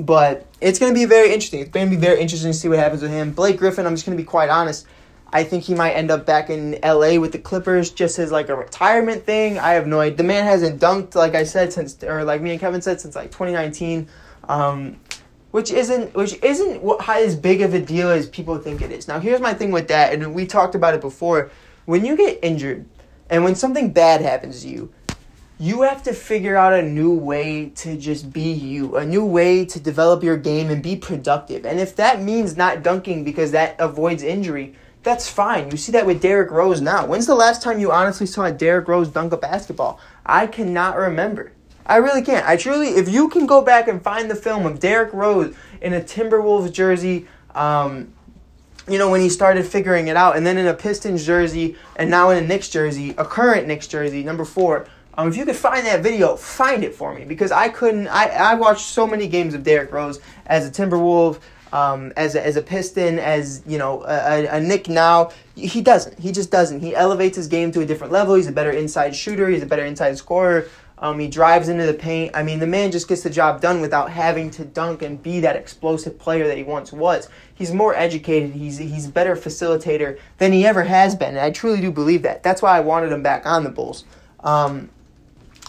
but 0.00 0.46
it's 0.60 0.80
going 0.80 0.92
to 0.92 0.98
be 0.98 1.04
very 1.04 1.32
interesting. 1.32 1.60
It's 1.60 1.70
going 1.70 1.88
to 1.88 1.96
be 1.96 2.00
very 2.00 2.20
interesting 2.20 2.50
to 2.50 2.58
see 2.58 2.68
what 2.68 2.80
happens 2.80 3.02
with 3.02 3.12
him. 3.12 3.30
Blake 3.32 3.56
Griffin, 3.56 3.86
I'm 3.86 3.94
just 3.94 4.04
going 4.04 4.18
to 4.18 4.22
be 4.22 4.26
quite 4.26 4.50
honest. 4.50 4.84
I 5.32 5.42
think 5.44 5.64
he 5.64 5.74
might 5.74 5.92
end 5.92 6.10
up 6.10 6.24
back 6.24 6.50
in 6.50 6.78
LA 6.82 7.18
with 7.18 7.32
the 7.32 7.38
Clippers 7.38 7.90
just 7.90 8.18
as 8.18 8.30
like 8.30 8.48
a 8.48 8.54
retirement 8.54 9.24
thing. 9.24 9.58
I 9.58 9.72
have 9.72 9.86
no 9.86 10.00
idea. 10.00 10.18
The 10.18 10.24
man 10.24 10.44
hasn't 10.44 10.80
dunked 10.80 11.14
like 11.14 11.34
I 11.34 11.44
said 11.44 11.72
since 11.72 12.02
or 12.04 12.24
like 12.24 12.40
me 12.40 12.52
and 12.52 12.60
Kevin 12.60 12.80
said 12.80 13.00
since 13.00 13.16
like 13.16 13.30
2019. 13.32 14.08
Um, 14.48 15.00
which 15.50 15.70
isn't 15.70 16.14
which 16.14 16.34
isn't 16.42 16.82
as 17.08 17.34
big 17.34 17.62
of 17.62 17.74
a 17.74 17.80
deal 17.80 18.10
as 18.10 18.28
people 18.28 18.58
think 18.58 18.82
it 18.82 18.92
is. 18.92 19.08
Now 19.08 19.18
here's 19.18 19.40
my 19.40 19.54
thing 19.54 19.72
with 19.72 19.88
that 19.88 20.12
and 20.12 20.34
we 20.34 20.46
talked 20.46 20.74
about 20.74 20.94
it 20.94 21.00
before. 21.00 21.50
When 21.86 22.04
you 22.04 22.16
get 22.16 22.38
injured 22.42 22.84
and 23.30 23.42
when 23.42 23.54
something 23.54 23.92
bad 23.92 24.20
happens 24.20 24.62
to 24.62 24.68
you, 24.68 24.92
you 25.58 25.82
have 25.82 26.02
to 26.02 26.12
figure 26.12 26.56
out 26.56 26.74
a 26.74 26.82
new 26.82 27.12
way 27.12 27.70
to 27.76 27.96
just 27.96 28.30
be 28.32 28.52
you, 28.52 28.96
a 28.96 29.06
new 29.06 29.24
way 29.24 29.64
to 29.64 29.80
develop 29.80 30.22
your 30.22 30.36
game 30.36 30.68
and 30.68 30.82
be 30.82 30.96
productive. 30.96 31.64
And 31.64 31.80
if 31.80 31.96
that 31.96 32.20
means 32.20 32.56
not 32.56 32.82
dunking 32.82 33.24
because 33.24 33.52
that 33.52 33.76
avoids 33.78 34.22
injury, 34.22 34.74
that's 35.06 35.28
fine. 35.28 35.70
You 35.70 35.76
see 35.76 35.92
that 35.92 36.04
with 36.04 36.20
Derrick 36.20 36.50
Rose 36.50 36.80
now. 36.80 37.06
When's 37.06 37.26
the 37.26 37.34
last 37.36 37.62
time 37.62 37.78
you 37.78 37.92
honestly 37.92 38.26
saw 38.26 38.50
Derrick 38.50 38.88
Rose 38.88 39.08
dunk 39.08 39.32
a 39.32 39.36
basketball? 39.36 40.00
I 40.26 40.48
cannot 40.48 40.96
remember. 40.96 41.52
I 41.86 41.98
really 41.98 42.22
can't. 42.22 42.44
I 42.44 42.56
truly, 42.56 42.88
if 42.88 43.08
you 43.08 43.28
can 43.28 43.46
go 43.46 43.62
back 43.62 43.86
and 43.86 44.02
find 44.02 44.28
the 44.28 44.34
film 44.34 44.66
of 44.66 44.80
Derrick 44.80 45.12
Rose 45.12 45.54
in 45.80 45.92
a 45.92 46.00
Timberwolves 46.00 46.72
jersey, 46.72 47.28
um, 47.54 48.12
you 48.88 48.98
know, 48.98 49.08
when 49.08 49.20
he 49.20 49.28
started 49.28 49.64
figuring 49.64 50.08
it 50.08 50.16
out, 50.16 50.36
and 50.36 50.44
then 50.44 50.58
in 50.58 50.66
a 50.66 50.74
Pistons 50.74 51.24
jersey, 51.24 51.76
and 51.94 52.10
now 52.10 52.30
in 52.30 52.42
a 52.42 52.46
Knicks 52.46 52.68
jersey, 52.68 53.10
a 53.16 53.24
current 53.24 53.68
Knicks 53.68 53.86
jersey, 53.86 54.24
number 54.24 54.44
four, 54.44 54.88
um, 55.14 55.28
if 55.28 55.36
you 55.36 55.44
could 55.44 55.54
find 55.54 55.86
that 55.86 56.02
video, 56.02 56.34
find 56.34 56.82
it 56.82 56.96
for 56.96 57.14
me 57.14 57.24
because 57.24 57.52
I 57.52 57.68
couldn't. 57.68 58.08
I, 58.08 58.26
I 58.26 58.54
watched 58.54 58.86
so 58.86 59.06
many 59.06 59.28
games 59.28 59.54
of 59.54 59.62
Derrick 59.62 59.92
Rose 59.92 60.18
as 60.46 60.66
a 60.66 60.70
Timberwolf, 60.70 61.38
um, 61.76 62.10
as 62.16 62.34
a, 62.34 62.44
as 62.44 62.56
a 62.56 62.62
Piston, 62.62 63.18
as 63.18 63.62
you 63.66 63.76
know, 63.76 64.02
a, 64.04 64.46
a, 64.46 64.60
Knick 64.60 64.88
now. 64.88 65.30
He 65.54 65.82
doesn't. 65.82 66.18
He 66.18 66.32
just 66.32 66.50
doesn't. 66.50 66.80
He 66.80 66.94
elevates 66.94 67.36
his 67.36 67.48
game 67.48 67.70
to 67.72 67.80
a 67.80 67.86
different 67.86 68.14
level. 68.14 68.34
He's 68.34 68.46
a 68.46 68.52
better 68.52 68.70
inside 68.70 69.14
shooter. 69.14 69.50
He's 69.50 69.62
a 69.62 69.66
better 69.66 69.84
inside 69.84 70.16
scorer. 70.16 70.68
Um, 70.98 71.18
he 71.18 71.28
drives 71.28 71.68
into 71.68 71.84
the 71.84 71.92
paint. 71.92 72.34
I 72.34 72.42
mean, 72.42 72.60
the 72.60 72.66
man 72.66 72.90
just 72.90 73.08
gets 73.08 73.22
the 73.22 73.28
job 73.28 73.60
done 73.60 73.82
without 73.82 74.10
having 74.10 74.50
to 74.52 74.64
dunk 74.64 75.02
and 75.02 75.22
be 75.22 75.40
that 75.40 75.54
explosive 75.54 76.18
player 76.18 76.46
that 76.46 76.56
he 76.56 76.62
once 76.62 76.94
was. 76.94 77.28
He's 77.54 77.74
more 77.74 77.94
educated. 77.94 78.52
He's 78.52 78.78
he's 78.78 79.06
a 79.06 79.10
better 79.10 79.36
facilitator 79.36 80.18
than 80.38 80.52
he 80.52 80.64
ever 80.64 80.84
has 80.84 81.14
been. 81.14 81.30
And 81.30 81.40
I 81.40 81.50
truly 81.50 81.82
do 81.82 81.90
believe 81.90 82.22
that. 82.22 82.42
That's 82.42 82.62
why 82.62 82.74
I 82.74 82.80
wanted 82.80 83.12
him 83.12 83.22
back 83.22 83.44
on 83.44 83.64
the 83.64 83.70
Bulls. 83.70 84.04
Um, 84.40 84.88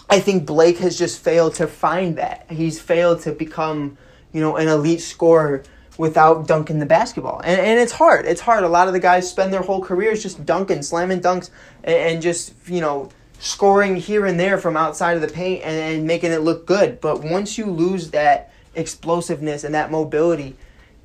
I 0.08 0.20
think 0.20 0.46
Blake 0.46 0.78
has 0.78 0.98
just 0.98 1.22
failed 1.22 1.54
to 1.56 1.66
find 1.66 2.16
that. 2.16 2.46
He's 2.48 2.80
failed 2.80 3.20
to 3.22 3.32
become, 3.32 3.98
you 4.32 4.40
know, 4.40 4.56
an 4.56 4.68
elite 4.68 5.02
scorer 5.02 5.64
without 5.98 6.46
dunking 6.46 6.78
the 6.78 6.86
basketball. 6.86 7.40
And, 7.44 7.60
and 7.60 7.78
it's 7.78 7.92
hard. 7.92 8.24
It's 8.24 8.40
hard. 8.40 8.64
A 8.64 8.68
lot 8.68 8.86
of 8.86 8.94
the 8.94 9.00
guys 9.00 9.28
spend 9.28 9.52
their 9.52 9.62
whole 9.62 9.82
careers 9.82 10.22
just 10.22 10.46
dunking, 10.46 10.82
slamming 10.82 11.20
dunks, 11.20 11.50
and, 11.84 11.94
and 11.94 12.22
just, 12.22 12.54
you 12.66 12.80
know, 12.80 13.10
scoring 13.40 13.96
here 13.96 14.24
and 14.24 14.38
there 14.38 14.58
from 14.58 14.76
outside 14.76 15.16
of 15.16 15.22
the 15.22 15.28
paint 15.28 15.62
and, 15.64 15.76
and 15.76 16.06
making 16.06 16.32
it 16.32 16.40
look 16.40 16.66
good. 16.66 17.00
But 17.00 17.22
once 17.22 17.58
you 17.58 17.66
lose 17.66 18.12
that 18.12 18.52
explosiveness 18.74 19.64
and 19.64 19.74
that 19.74 19.90
mobility, 19.90 20.56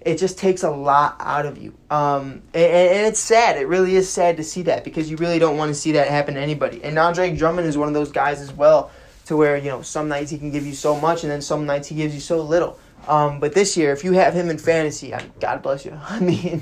it 0.01 0.17
just 0.17 0.37
takes 0.37 0.63
a 0.63 0.69
lot 0.69 1.15
out 1.19 1.45
of 1.45 1.57
you. 1.57 1.73
Um, 1.89 2.43
and, 2.53 2.63
and, 2.63 3.07
it's 3.07 3.19
sad. 3.19 3.57
It 3.57 3.67
really 3.67 3.95
is 3.95 4.09
sad 4.09 4.37
to 4.37 4.43
see 4.43 4.63
that 4.63 4.83
because 4.83 5.09
you 5.09 5.17
really 5.17 5.39
don't 5.39 5.57
want 5.57 5.69
to 5.69 5.75
see 5.75 5.93
that 5.93 6.07
happen 6.07 6.35
to 6.35 6.41
anybody. 6.41 6.83
And 6.83 6.99
Andre 6.99 7.35
Drummond 7.35 7.67
is 7.67 7.77
one 7.77 7.87
of 7.87 7.93
those 7.93 8.11
guys 8.11 8.41
as 8.41 8.51
well, 8.51 8.91
to 9.25 9.37
where 9.37 9.55
you 9.55 9.69
know 9.69 9.81
some 9.81 10.09
nights 10.09 10.29
he 10.29 10.37
can 10.37 10.51
give 10.51 10.67
you 10.67 10.73
so 10.73 10.99
much, 10.99 11.23
and 11.23 11.31
then 11.31 11.41
some 11.41 11.65
nights 11.65 11.87
he 11.87 11.95
gives 11.95 12.13
you 12.13 12.19
so 12.19 12.41
little. 12.41 12.77
Um, 13.07 13.39
but 13.39 13.53
this 13.53 13.75
year, 13.75 13.91
if 13.91 14.03
you 14.03 14.13
have 14.13 14.33
him 14.33 14.49
in 14.49 14.57
fantasy, 14.57 15.13
I, 15.13 15.25
God 15.39 15.61
bless 15.61 15.85
you. 15.85 15.97
I 16.09 16.19
mean, 16.19 16.61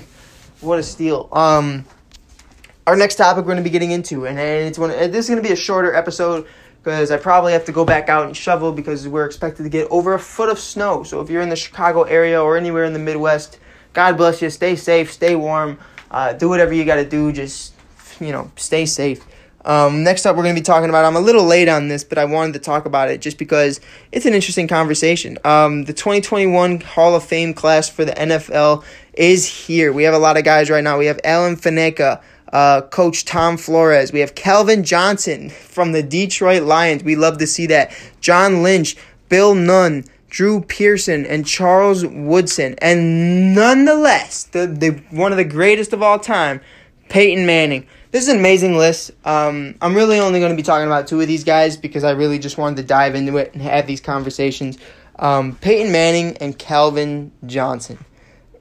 what 0.60 0.78
a 0.78 0.82
steal. 0.82 1.28
Um, 1.32 1.84
our 2.86 2.96
next 2.96 3.16
topic 3.16 3.44
we're 3.44 3.52
going 3.52 3.58
to 3.58 3.62
be 3.62 3.70
getting 3.70 3.92
into, 3.92 4.26
and, 4.26 4.38
and 4.38 4.68
it's 4.68 4.78
one. 4.78 4.90
This 4.90 5.16
is 5.16 5.28
going 5.28 5.42
to 5.42 5.48
be 5.48 5.52
a 5.52 5.56
shorter 5.56 5.94
episode 5.94 6.46
because 6.82 7.12
I 7.12 7.16
probably 7.16 7.52
have 7.52 7.64
to 7.66 7.72
go 7.72 7.84
back 7.84 8.08
out 8.08 8.26
and 8.26 8.36
shovel 8.36 8.72
because 8.72 9.06
we're 9.06 9.26
expected 9.26 9.62
to 9.62 9.68
get 9.68 9.88
over 9.90 10.14
a 10.14 10.18
foot 10.18 10.48
of 10.48 10.58
snow. 10.58 11.04
So 11.04 11.20
if 11.20 11.30
you're 11.30 11.42
in 11.42 11.48
the 11.48 11.56
Chicago 11.56 12.02
area 12.02 12.42
or 12.42 12.56
anywhere 12.56 12.84
in 12.84 12.92
the 12.92 12.98
Midwest, 12.98 13.60
God 13.92 14.16
bless 14.16 14.42
you. 14.42 14.50
Stay 14.50 14.74
safe, 14.74 15.12
stay 15.12 15.36
warm, 15.36 15.78
uh, 16.10 16.32
do 16.32 16.48
whatever 16.48 16.72
you 16.72 16.84
got 16.84 16.96
to 16.96 17.08
do. 17.08 17.32
Just 17.32 17.74
you 18.20 18.32
know, 18.32 18.50
stay 18.56 18.86
safe. 18.86 19.24
Um, 19.64 20.02
next 20.02 20.26
up, 20.26 20.36
we're 20.36 20.42
going 20.42 20.54
to 20.54 20.60
be 20.60 20.64
talking 20.64 20.88
about. 20.88 21.04
I'm 21.04 21.16
a 21.16 21.20
little 21.20 21.44
late 21.44 21.68
on 21.68 21.88
this, 21.88 22.04
but 22.04 22.18
I 22.18 22.24
wanted 22.24 22.54
to 22.54 22.58
talk 22.58 22.84
about 22.86 23.10
it 23.10 23.20
just 23.20 23.38
because 23.38 23.80
it's 24.10 24.26
an 24.26 24.34
interesting 24.34 24.68
conversation. 24.68 25.38
Um, 25.44 25.84
the 25.84 25.92
2021 25.92 26.80
Hall 26.80 27.14
of 27.14 27.24
Fame 27.24 27.54
class 27.54 27.88
for 27.88 28.04
the 28.04 28.12
NFL 28.12 28.84
is 29.14 29.46
here. 29.46 29.92
We 29.92 30.02
have 30.04 30.14
a 30.14 30.18
lot 30.18 30.36
of 30.36 30.44
guys 30.44 30.70
right 30.70 30.82
now. 30.82 30.98
We 30.98 31.06
have 31.06 31.20
Alan 31.24 31.56
Faneca, 31.56 32.20
uh, 32.52 32.82
Coach 32.82 33.24
Tom 33.24 33.56
Flores. 33.56 34.12
We 34.12 34.20
have 34.20 34.34
Calvin 34.34 34.84
Johnson 34.84 35.50
from 35.50 35.92
the 35.92 36.02
Detroit 36.02 36.62
Lions. 36.62 37.04
We 37.04 37.16
love 37.16 37.38
to 37.38 37.46
see 37.46 37.66
that. 37.66 37.92
John 38.20 38.62
Lynch, 38.62 38.96
Bill 39.28 39.54
Nunn, 39.54 40.04
Drew 40.28 40.62
Pearson, 40.62 41.26
and 41.26 41.46
Charles 41.46 42.04
Woodson. 42.04 42.74
And 42.78 43.54
nonetheless, 43.54 44.44
the, 44.44 44.66
the 44.66 44.90
one 45.10 45.30
of 45.30 45.38
the 45.38 45.44
greatest 45.44 45.92
of 45.92 46.02
all 46.02 46.18
time, 46.18 46.60
Peyton 47.08 47.46
Manning. 47.46 47.86
This 48.12 48.22
is 48.22 48.28
an 48.28 48.38
amazing 48.38 48.76
list. 48.76 49.10
Um, 49.24 49.74
I'm 49.80 49.94
really 49.94 50.20
only 50.20 50.38
going 50.38 50.52
to 50.52 50.56
be 50.56 50.62
talking 50.62 50.86
about 50.86 51.08
two 51.08 51.20
of 51.20 51.26
these 51.26 51.42
guys 51.44 51.76
because 51.76 52.04
I 52.04 52.12
really 52.12 52.38
just 52.38 52.56
wanted 52.58 52.76
to 52.76 52.84
dive 52.84 53.16
into 53.16 53.36
it 53.38 53.52
and 53.52 53.62
have 53.62 53.86
these 53.86 54.00
conversations. 54.00 54.78
Um, 55.18 55.56
Peyton 55.56 55.90
Manning 55.90 56.36
and 56.36 56.56
Calvin 56.56 57.32
Johnson 57.46 57.98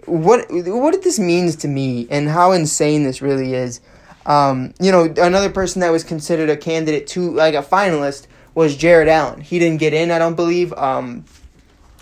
what 0.06 0.48
what 0.50 1.02
this 1.04 1.20
means 1.20 1.56
to 1.58 1.68
me 1.68 2.08
and 2.10 2.28
how 2.28 2.52
insane 2.52 3.04
this 3.04 3.22
really 3.22 3.54
is. 3.54 3.82
Um, 4.26 4.74
you 4.80 4.92
know, 4.92 5.06
another 5.18 5.50
person 5.50 5.82
that 5.82 5.90
was 5.90 6.04
considered 6.04 6.50
a 6.50 6.58
candidate 6.58 7.08
to 7.08 7.32
like 7.32 7.56
a 7.56 7.64
finalist 7.64 8.28
was 8.54 8.76
Jared 8.76 9.08
Allen. 9.08 9.42
He 9.42 9.58
didn't 9.58 9.80
get 9.80 9.94
in, 9.94 10.12
I 10.12 10.20
don't 10.20 10.36
believe. 10.36 10.74
Um, 10.74 11.26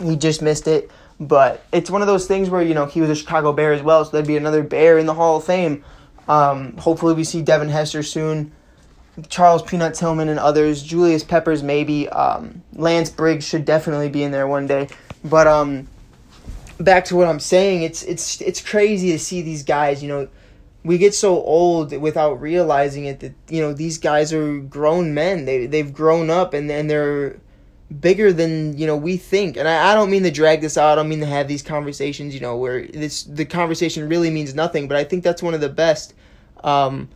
he 0.01 0.15
just 0.15 0.41
missed 0.41 0.67
it. 0.67 0.89
But 1.21 1.65
it's 1.73 1.91
one 1.91 2.01
of 2.01 2.07
those 2.07 2.27
things 2.27 2.49
where 2.49 2.61
you 2.61 2.73
know 2.73 2.85
he 2.85 3.01
was 3.01 3.09
a 3.09 3.15
Chicago 3.15 3.53
Bear 3.53 3.73
as 3.73 3.81
well, 3.81 4.05
so 4.05 4.11
there'd 4.11 4.27
be 4.27 4.37
another 4.37 4.63
Bear 4.63 4.97
in 4.97 5.05
the 5.05 5.13
Hall 5.13 5.37
of 5.37 5.43
Fame. 5.43 5.83
Um, 6.29 6.77
hopefully, 6.77 7.15
we 7.15 7.25
see 7.25 7.41
Devin 7.41 7.69
Hester 7.69 8.03
soon. 8.03 8.53
Charles 9.27 9.61
Peanut 9.63 9.95
Tillman 9.95 10.29
and 10.29 10.39
others. 10.39 10.81
Julius 10.81 11.23
Peppers 11.23 11.61
maybe. 11.61 12.07
Um, 12.07 12.63
Lance 12.73 13.09
Briggs 13.09 13.45
should 13.45 13.65
definitely 13.65 14.07
be 14.07 14.23
in 14.23 14.31
there 14.31 14.47
one 14.47 14.67
day. 14.67 14.87
But 15.25 15.47
um, 15.47 15.89
back 16.79 17.05
to 17.05 17.15
what 17.15 17.27
I'm 17.27 17.39
saying, 17.39 17.81
it's 17.81 18.03
it's 18.03 18.39
it's 18.41 18.61
crazy 18.61 19.11
to 19.11 19.19
see 19.19 19.41
these 19.41 19.63
guys. 19.63 20.01
You 20.01 20.09
know, 20.09 20.27
we 20.83 20.97
get 20.97 21.13
so 21.13 21.41
old 21.41 21.95
without 21.97 22.39
realizing 22.39 23.05
it 23.05 23.19
that 23.19 23.33
you 23.49 23.61
know 23.61 23.73
these 23.73 23.97
guys 23.97 24.31
are 24.31 24.59
grown 24.59 25.13
men. 25.13 25.45
They 25.45 25.65
they've 25.65 25.91
grown 25.91 26.29
up 26.29 26.53
and 26.53 26.71
and 26.71 26.89
they're 26.89 27.39
bigger 27.99 28.31
than 28.31 28.77
you 28.77 28.85
know 28.85 28.95
we 28.95 29.17
think. 29.17 29.57
And 29.57 29.67
I, 29.67 29.91
I 29.91 29.95
don't 29.95 30.09
mean 30.09 30.23
to 30.23 30.31
drag 30.31 30.61
this 30.61 30.77
out. 30.77 30.93
I 30.93 30.95
don't 30.95 31.09
mean 31.09 31.21
to 31.21 31.25
have 31.25 31.47
these 31.47 31.61
conversations. 31.61 32.33
You 32.33 32.41
know, 32.41 32.57
where 32.57 32.85
this 32.87 33.23
the 33.23 33.45
conversation 33.45 34.07
really 34.09 34.29
means 34.29 34.53
nothing. 34.53 34.87
But 34.87 34.97
I 34.97 35.03
think 35.03 35.23
that's 35.23 35.43
one 35.43 35.53
of 35.53 35.61
the 35.61 35.69
best. 35.69 36.13
Um, 36.63 37.09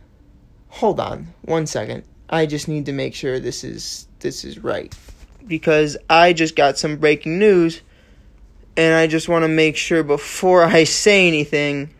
hold 0.68 1.00
on 1.00 1.28
one 1.42 1.66
second. 1.66 2.04
I 2.28 2.46
just 2.46 2.68
need 2.68 2.86
to 2.86 2.92
make 2.92 3.14
sure 3.14 3.38
this 3.38 3.64
is 3.64 4.08
this 4.20 4.44
is 4.44 4.58
right 4.58 4.94
because 5.46 5.96
I 6.08 6.32
just 6.32 6.56
got 6.56 6.78
some 6.78 6.96
breaking 6.96 7.38
news 7.38 7.82
and 8.76 8.94
I 8.94 9.06
just 9.06 9.28
want 9.28 9.44
to 9.44 9.48
make 9.48 9.76
sure 9.76 10.02
before 10.02 10.64
I 10.64 10.84
say 10.84 11.28
anything. 11.28 11.90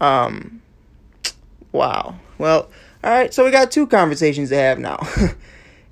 Um, 0.00 0.62
wow. 1.70 2.16
Well, 2.38 2.68
all 3.04 3.10
right. 3.10 3.32
So 3.32 3.44
we 3.44 3.50
got 3.50 3.70
two 3.70 3.86
conversations 3.86 4.48
to 4.48 4.56
have 4.56 4.78
now. 4.78 4.98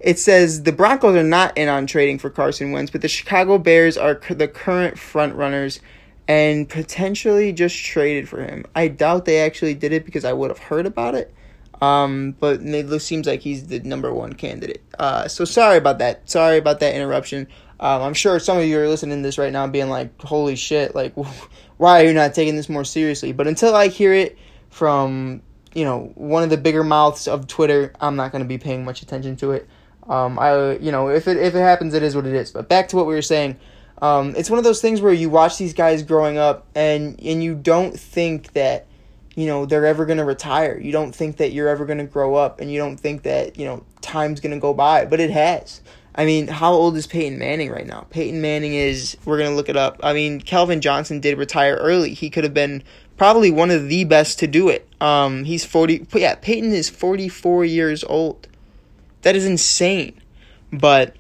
it 0.01 0.19
says 0.19 0.63
the 0.63 0.73
Broncos 0.73 1.15
are 1.15 1.23
not 1.23 1.57
in 1.57 1.69
on 1.69 1.87
trading 1.87 2.19
for 2.19 2.31
Carson 2.31 2.73
Wentz, 2.73 2.91
but 2.91 3.03
the 3.03 3.09
Chicago 3.09 3.59
Bears 3.59 3.99
are 3.99 4.21
the 4.31 4.49
current 4.49 4.99
front 4.99 5.35
runners 5.35 5.81
and 6.27 6.69
potentially 6.69 7.53
just 7.53 7.77
traded 7.77 8.29
for 8.29 8.43
him. 8.43 8.65
I 8.75 8.89
doubt 8.89 9.25
they 9.25 9.41
actually 9.41 9.75
did 9.75 9.93
it 9.93 10.05
because 10.05 10.25
I 10.25 10.33
would 10.33 10.51
have 10.51 10.59
heard 10.59 10.87
about 10.87 11.15
it. 11.15 11.35
Um, 11.83 12.37
but 12.39 12.61
it 12.61 13.01
seems 13.01 13.27
like 13.27 13.41
he's 13.41 13.67
the 13.67 13.81
number 13.81 14.13
one 14.13 14.35
candidate. 14.35 14.83
Uh, 14.99 15.29
so 15.29 15.45
sorry 15.45 15.79
about 15.79 15.99
that. 15.99 16.29
Sorry 16.29 16.59
about 16.59 16.81
that 16.81 16.95
interruption. 16.95 17.49
Um, 17.81 18.03
I'm 18.03 18.15
sure 18.15 18.39
some 18.39 18.59
of 18.59 18.65
you 18.65 18.79
are 18.79 18.89
listening 18.89 19.19
to 19.19 19.23
this 19.23 19.39
right 19.39 19.53
now, 19.53 19.67
being 19.67 19.89
like, 19.89 20.21
"Holy 20.21 20.57
shit! 20.57 20.95
Like, 20.95 21.15
why 21.79 22.03
are 22.03 22.07
you 22.07 22.13
not 22.13 22.35
taking 22.35 22.55
this 22.55 22.69
more 22.69 22.85
seriously?" 22.85 23.33
But 23.33 23.47
until 23.47 23.75
I 23.75 23.89
hear 23.89 24.13
it 24.13 24.37
from 24.69 25.41
you 25.75 25.85
know 25.85 26.13
one 26.15 26.43
of 26.43 26.51
the 26.51 26.59
bigger 26.59 26.85
mouths 26.85 27.27
of 27.27 27.47
Twitter, 27.47 27.93
I'm 28.01 28.17
not 28.17 28.33
going 28.33 28.45
to 28.45 28.49
be 28.49 28.59
paying 28.59 28.85
much 28.85 29.01
attention 29.01 29.37
to 29.37 29.53
it. 29.53 29.67
Um, 30.11 30.39
I 30.39 30.77
you 30.79 30.93
know 30.93 31.09
if 31.09 31.29
it 31.29 31.39
if 31.39 31.55
it 31.55 31.61
happens, 31.61 31.95
it 31.95 32.03
is 32.03 32.15
what 32.15 32.27
it 32.27 32.35
is. 32.35 32.51
But 32.51 32.69
back 32.69 32.89
to 32.89 32.97
what 32.97 33.07
we 33.07 33.15
were 33.15 33.23
saying. 33.23 33.57
Um, 34.03 34.35
it's 34.35 34.49
one 34.49 34.59
of 34.59 34.65
those 34.65 34.81
things 34.81 35.03
where 35.03 35.13
you 35.13 35.29
watch 35.29 35.59
these 35.59 35.75
guys 35.75 36.03
growing 36.03 36.37
up, 36.37 36.67
and 36.75 37.19
and 37.23 37.43
you 37.43 37.55
don't 37.55 37.99
think 37.99 38.53
that 38.55 38.87
you 39.37 39.47
know 39.47 39.67
they're 39.67 39.87
ever 39.87 40.05
going 40.05 40.19
to 40.19 40.25
retire. 40.25 40.79
You 40.79 40.91
don't 40.91 41.15
think 41.15 41.37
that 41.37 41.53
you're 41.53 41.69
ever 41.69 41.87
going 41.87 41.99
to 41.99 42.05
grow 42.05 42.35
up, 42.35 42.61
and 42.61 42.73
you 42.73 42.79
don't 42.79 42.97
think 42.97 43.23
that 43.23 43.59
you 43.59 43.65
know 43.65 43.85
time's 44.01 44.41
going 44.41 44.53
to 44.55 44.61
go 44.61 44.75
by, 44.75 45.05
but 45.05 45.21
it 45.21 45.31
has. 45.31 45.81
I 46.15 46.25
mean, 46.25 46.49
how 46.49 46.73
old 46.73 46.97
is 46.97 47.07
Peyton 47.07 47.39
Manning 47.39 47.71
right 47.71 47.87
now? 47.87 48.07
Peyton 48.11 48.41
Manning 48.41 48.75
is, 48.75 49.17
we're 49.25 49.39
going 49.39 49.51
to 49.51 49.57
look 49.57 49.69
it 49.69 49.77
up. 49.77 50.01
I 50.03 50.13
mean, 50.13 50.41
Calvin 50.41 50.81
Johnson 50.81 51.21
did 51.21 51.39
retire 51.39 51.77
early. 51.77 52.15
He 52.15 52.31
could 52.31 52.43
have 52.43 52.53
been 52.53 52.83
probably 53.17 53.51
one 53.51 53.71
of 53.71 53.89
the 53.89 54.05
best 54.05 54.41
to 54.41 54.49
do 54.49 54.69
it. 54.69 54.89
Um, 55.01 55.45
he's 55.45 55.65
40, 55.65 56.09
yeah, 56.15 56.35
Peyton 56.35 56.73
is 56.73 56.91
44 56.91 57.65
years 57.65 58.03
old. 58.03 58.49
That 59.23 59.37
is 59.37 59.47
insane. 59.47 60.21
But 60.73 61.17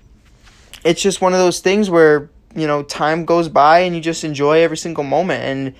it's 0.85 1.03
just 1.03 1.21
one 1.21 1.33
of 1.33 1.39
those 1.39 1.61
things 1.61 1.91
where, 1.91 2.31
you 2.55 2.67
know, 2.67 2.83
time 2.83 3.25
goes 3.25 3.49
by 3.49 3.81
and 3.81 3.95
you 3.95 4.01
just 4.01 4.25
enjoy 4.25 4.63
every 4.63 4.77
single 4.77 5.05
moment. 5.05 5.45
And 5.45 5.75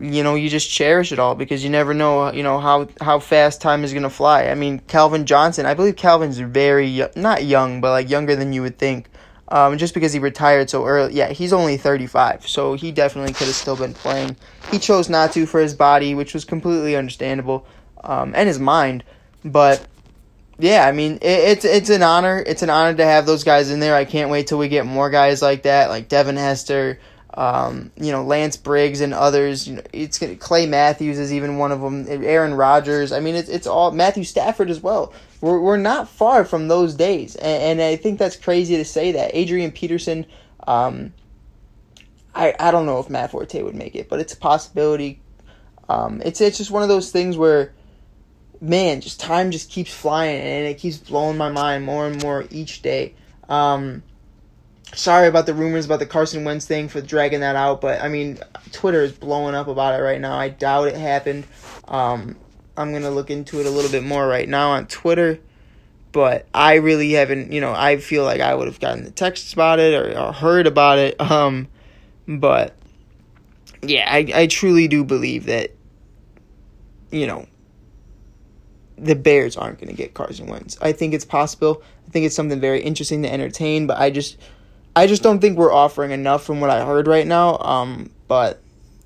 you 0.00 0.22
know 0.22 0.34
you 0.34 0.48
just 0.48 0.70
cherish 0.70 1.12
it 1.12 1.18
all 1.18 1.34
because 1.34 1.62
you 1.62 1.70
never 1.70 1.92
know 1.92 2.32
you 2.32 2.42
know 2.42 2.58
how 2.58 2.88
how 3.00 3.18
fast 3.18 3.60
time 3.60 3.84
is 3.84 3.92
going 3.92 4.02
to 4.02 4.10
fly 4.10 4.46
i 4.46 4.54
mean 4.54 4.78
calvin 4.80 5.26
johnson 5.26 5.66
i 5.66 5.74
believe 5.74 5.96
calvin's 5.96 6.38
very 6.38 7.06
not 7.16 7.44
young 7.44 7.80
but 7.80 7.90
like 7.90 8.08
younger 8.08 8.34
than 8.34 8.52
you 8.52 8.62
would 8.62 8.78
think 8.78 9.08
um, 9.48 9.76
just 9.76 9.92
because 9.92 10.14
he 10.14 10.18
retired 10.18 10.70
so 10.70 10.86
early 10.86 11.12
yeah 11.12 11.28
he's 11.28 11.52
only 11.52 11.76
35 11.76 12.48
so 12.48 12.74
he 12.74 12.90
definitely 12.90 13.34
could 13.34 13.46
have 13.46 13.56
still 13.56 13.76
been 13.76 13.92
playing 13.92 14.34
he 14.70 14.78
chose 14.78 15.10
not 15.10 15.32
to 15.32 15.44
for 15.44 15.60
his 15.60 15.74
body 15.74 16.14
which 16.14 16.32
was 16.32 16.44
completely 16.44 16.96
understandable 16.96 17.66
um, 18.02 18.32
and 18.34 18.48
his 18.48 18.58
mind 18.58 19.04
but 19.44 19.86
yeah 20.62 20.86
i 20.86 20.92
mean 20.92 21.14
it, 21.16 21.22
it's 21.22 21.64
it's 21.64 21.90
an 21.90 22.02
honor 22.02 22.42
it's 22.46 22.62
an 22.62 22.70
honor 22.70 22.94
to 22.96 23.04
have 23.04 23.26
those 23.26 23.44
guys 23.44 23.70
in 23.70 23.80
there 23.80 23.94
i 23.94 24.04
can't 24.04 24.30
wait 24.30 24.46
till 24.46 24.58
we 24.58 24.68
get 24.68 24.86
more 24.86 25.10
guys 25.10 25.42
like 25.42 25.64
that 25.64 25.90
like 25.90 26.08
devin 26.08 26.36
hester 26.36 26.98
um, 27.34 27.90
you 27.96 28.12
know 28.12 28.24
Lance 28.24 28.56
Briggs 28.56 29.00
and 29.00 29.14
others. 29.14 29.66
You 29.66 29.76
know, 29.76 29.82
it's 29.92 30.18
Clay 30.38 30.66
Matthews 30.66 31.18
is 31.18 31.32
even 31.32 31.56
one 31.56 31.72
of 31.72 31.80
them. 31.80 32.06
Aaron 32.08 32.54
Rodgers. 32.54 33.12
I 33.12 33.20
mean, 33.20 33.34
it's 33.34 33.48
it's 33.48 33.66
all 33.66 33.90
Matthew 33.90 34.24
Stafford 34.24 34.70
as 34.70 34.80
well. 34.80 35.12
We're 35.40 35.58
we're 35.58 35.76
not 35.78 36.08
far 36.08 36.44
from 36.44 36.68
those 36.68 36.94
days, 36.94 37.36
and, 37.36 37.80
and 37.80 37.82
I 37.82 37.96
think 37.96 38.18
that's 38.18 38.36
crazy 38.36 38.76
to 38.76 38.84
say 38.84 39.12
that. 39.12 39.34
Adrian 39.34 39.72
Peterson. 39.72 40.26
Um, 40.66 41.14
I 42.34 42.54
I 42.58 42.70
don't 42.70 42.86
know 42.86 42.98
if 42.98 43.08
Matt 43.08 43.30
Forte 43.30 43.62
would 43.62 43.74
make 43.74 43.94
it, 43.94 44.08
but 44.08 44.20
it's 44.20 44.34
a 44.34 44.38
possibility. 44.38 45.20
Um, 45.88 46.20
it's 46.24 46.40
it's 46.40 46.58
just 46.58 46.70
one 46.70 46.82
of 46.82 46.88
those 46.88 47.10
things 47.10 47.36
where, 47.36 47.72
man, 48.62 49.00
just 49.00 49.18
time 49.18 49.50
just 49.50 49.68
keeps 49.68 49.92
flying, 49.92 50.40
and 50.40 50.66
it 50.66 50.78
keeps 50.78 50.96
blowing 50.96 51.36
my 51.36 51.50
mind 51.50 51.84
more 51.84 52.06
and 52.06 52.22
more 52.22 52.46
each 52.50 52.80
day. 52.80 53.14
Um, 53.48 54.04
sorry 54.94 55.26
about 55.26 55.46
the 55.46 55.52
rumors 55.52 55.84
about 55.84 55.98
the 55.98 56.06
Carson 56.06 56.44
Wentz 56.44 56.64
thing 56.64 56.88
for 56.88 57.00
dragging 57.00 57.40
that 57.40 57.56
out, 57.56 57.80
but 57.80 58.00
I 58.00 58.08
mean, 58.08 58.38
Twitter 58.70 59.02
is 59.02 59.12
blowing 59.12 59.54
up 59.54 59.66
about 59.66 59.98
it 59.98 60.02
right 60.02 60.20
now. 60.20 60.38
I 60.38 60.48
doubt 60.48 60.88
it 60.88 60.96
happened. 60.96 61.44
Um, 61.88 62.36
I'm 62.76 62.92
gonna 62.92 63.10
look 63.10 63.30
into 63.30 63.60
it 63.60 63.66
a 63.66 63.70
little 63.70 63.90
bit 63.90 64.04
more 64.04 64.26
right 64.26 64.48
now 64.48 64.70
on 64.70 64.86
Twitter, 64.86 65.40
but 66.12 66.46
I 66.54 66.74
really 66.74 67.12
haven't. 67.12 67.52
You 67.52 67.60
know, 67.60 67.74
I 67.76 67.96
feel 67.96 68.22
like 68.22 68.40
I 68.40 68.54
would 68.54 68.68
have 68.68 68.78
gotten 68.78 69.04
the 69.04 69.10
texts 69.10 69.52
about 69.52 69.80
it 69.80 69.92
or, 69.92 70.18
or 70.18 70.32
heard 70.32 70.66
about 70.66 70.98
it. 70.98 71.16
Um, 71.32 71.68
but 72.28 72.76
yeah, 73.82 74.06
I 74.08 74.30
I 74.32 74.46
truly 74.46 74.86
do 74.86 75.02
believe 75.02 75.46
that. 75.46 75.72
You 77.10 77.26
know. 77.26 77.46
The 79.02 79.16
Bears 79.16 79.56
aren't 79.56 79.78
going 79.78 79.88
to 79.88 79.96
get 79.96 80.14
Carson 80.14 80.46
Wentz. 80.46 80.78
I 80.80 80.92
think 80.92 81.14
it's 81.14 81.24
possible. 81.24 81.82
I 82.06 82.10
think 82.10 82.26
it's 82.26 82.36
something 82.36 82.60
very 82.60 82.80
interesting 82.80 83.22
to 83.22 83.32
entertain, 83.32 83.86
but 83.86 83.98
I 83.98 84.10
just 84.10 84.38
I 84.94 85.06
just 85.06 85.22
don't 85.22 85.40
think 85.40 85.58
we're 85.58 85.72
offering 85.72 86.10
enough 86.10 86.44
from 86.44 86.60
what 86.60 86.70
I 86.70 86.84
heard 86.84 87.06
right 87.06 87.26
now. 87.26 87.58
Um, 87.58 88.10
but 88.28 88.60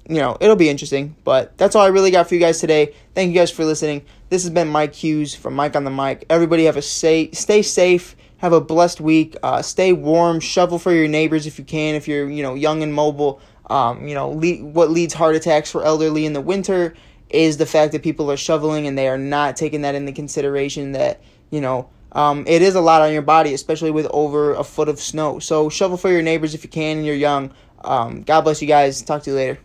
you 0.08 0.16
know, 0.16 0.36
it'll 0.40 0.56
be 0.56 0.68
interesting. 0.68 1.16
But 1.24 1.56
that's 1.58 1.74
all 1.74 1.82
I 1.82 1.88
really 1.88 2.10
got 2.10 2.28
for 2.28 2.34
you 2.34 2.40
guys 2.40 2.60
today. 2.60 2.94
Thank 3.14 3.30
you 3.30 3.34
guys 3.34 3.50
for 3.50 3.64
listening. 3.64 4.04
This 4.28 4.42
has 4.42 4.50
been 4.50 4.68
Mike 4.68 4.94
Hughes 4.94 5.34
from 5.34 5.54
Mike 5.54 5.76
on 5.76 5.84
the 5.84 5.90
Mic. 5.90 6.24
Everybody 6.30 6.64
have 6.64 6.76
a 6.76 6.82
say, 6.82 7.30
stay 7.32 7.62
safe. 7.62 8.16
Have 8.38 8.52
a 8.52 8.60
blessed 8.60 9.00
week. 9.00 9.36
Uh, 9.42 9.62
stay 9.62 9.92
warm. 9.92 10.40
Shovel 10.40 10.78
for 10.78 10.92
your 10.92 11.08
neighbors 11.08 11.46
if 11.46 11.58
you 11.58 11.64
can. 11.64 11.94
If 11.94 12.06
you're 12.06 12.28
you 12.28 12.42
know 12.42 12.54
young 12.54 12.82
and 12.82 12.92
mobile. 12.92 13.40
Um, 13.68 14.06
you 14.06 14.14
know 14.14 14.28
what 14.28 14.90
leads 14.90 15.14
heart 15.14 15.34
attacks 15.34 15.70
for 15.72 15.82
elderly 15.82 16.24
in 16.24 16.34
the 16.34 16.40
winter 16.40 16.94
is 17.30 17.56
the 17.56 17.66
fact 17.66 17.92
that 17.92 18.02
people 18.02 18.30
are 18.30 18.36
shoveling 18.36 18.86
and 18.86 18.96
they 18.96 19.08
are 19.08 19.18
not 19.18 19.56
taking 19.56 19.82
that 19.82 19.94
into 19.94 20.12
consideration. 20.12 20.92
That 20.92 21.20
you 21.50 21.60
know 21.60 21.88
um, 22.12 22.44
it 22.46 22.62
is 22.62 22.74
a 22.74 22.80
lot 22.80 23.02
on 23.02 23.12
your 23.12 23.22
body, 23.22 23.54
especially 23.54 23.90
with 23.90 24.06
over 24.10 24.54
a 24.54 24.64
foot 24.64 24.88
of 24.88 25.00
snow. 25.00 25.38
So 25.38 25.68
shovel 25.68 25.96
for 25.96 26.10
your 26.10 26.22
neighbors 26.22 26.54
if 26.54 26.64
you 26.64 26.70
can 26.70 26.98
and 26.98 27.06
you're 27.06 27.14
young. 27.14 27.52
Um, 27.84 28.22
God 28.22 28.42
bless 28.42 28.62
you 28.62 28.68
guys. 28.68 29.02
Talk 29.02 29.22
to 29.24 29.30
you 29.30 29.36
later. 29.36 29.58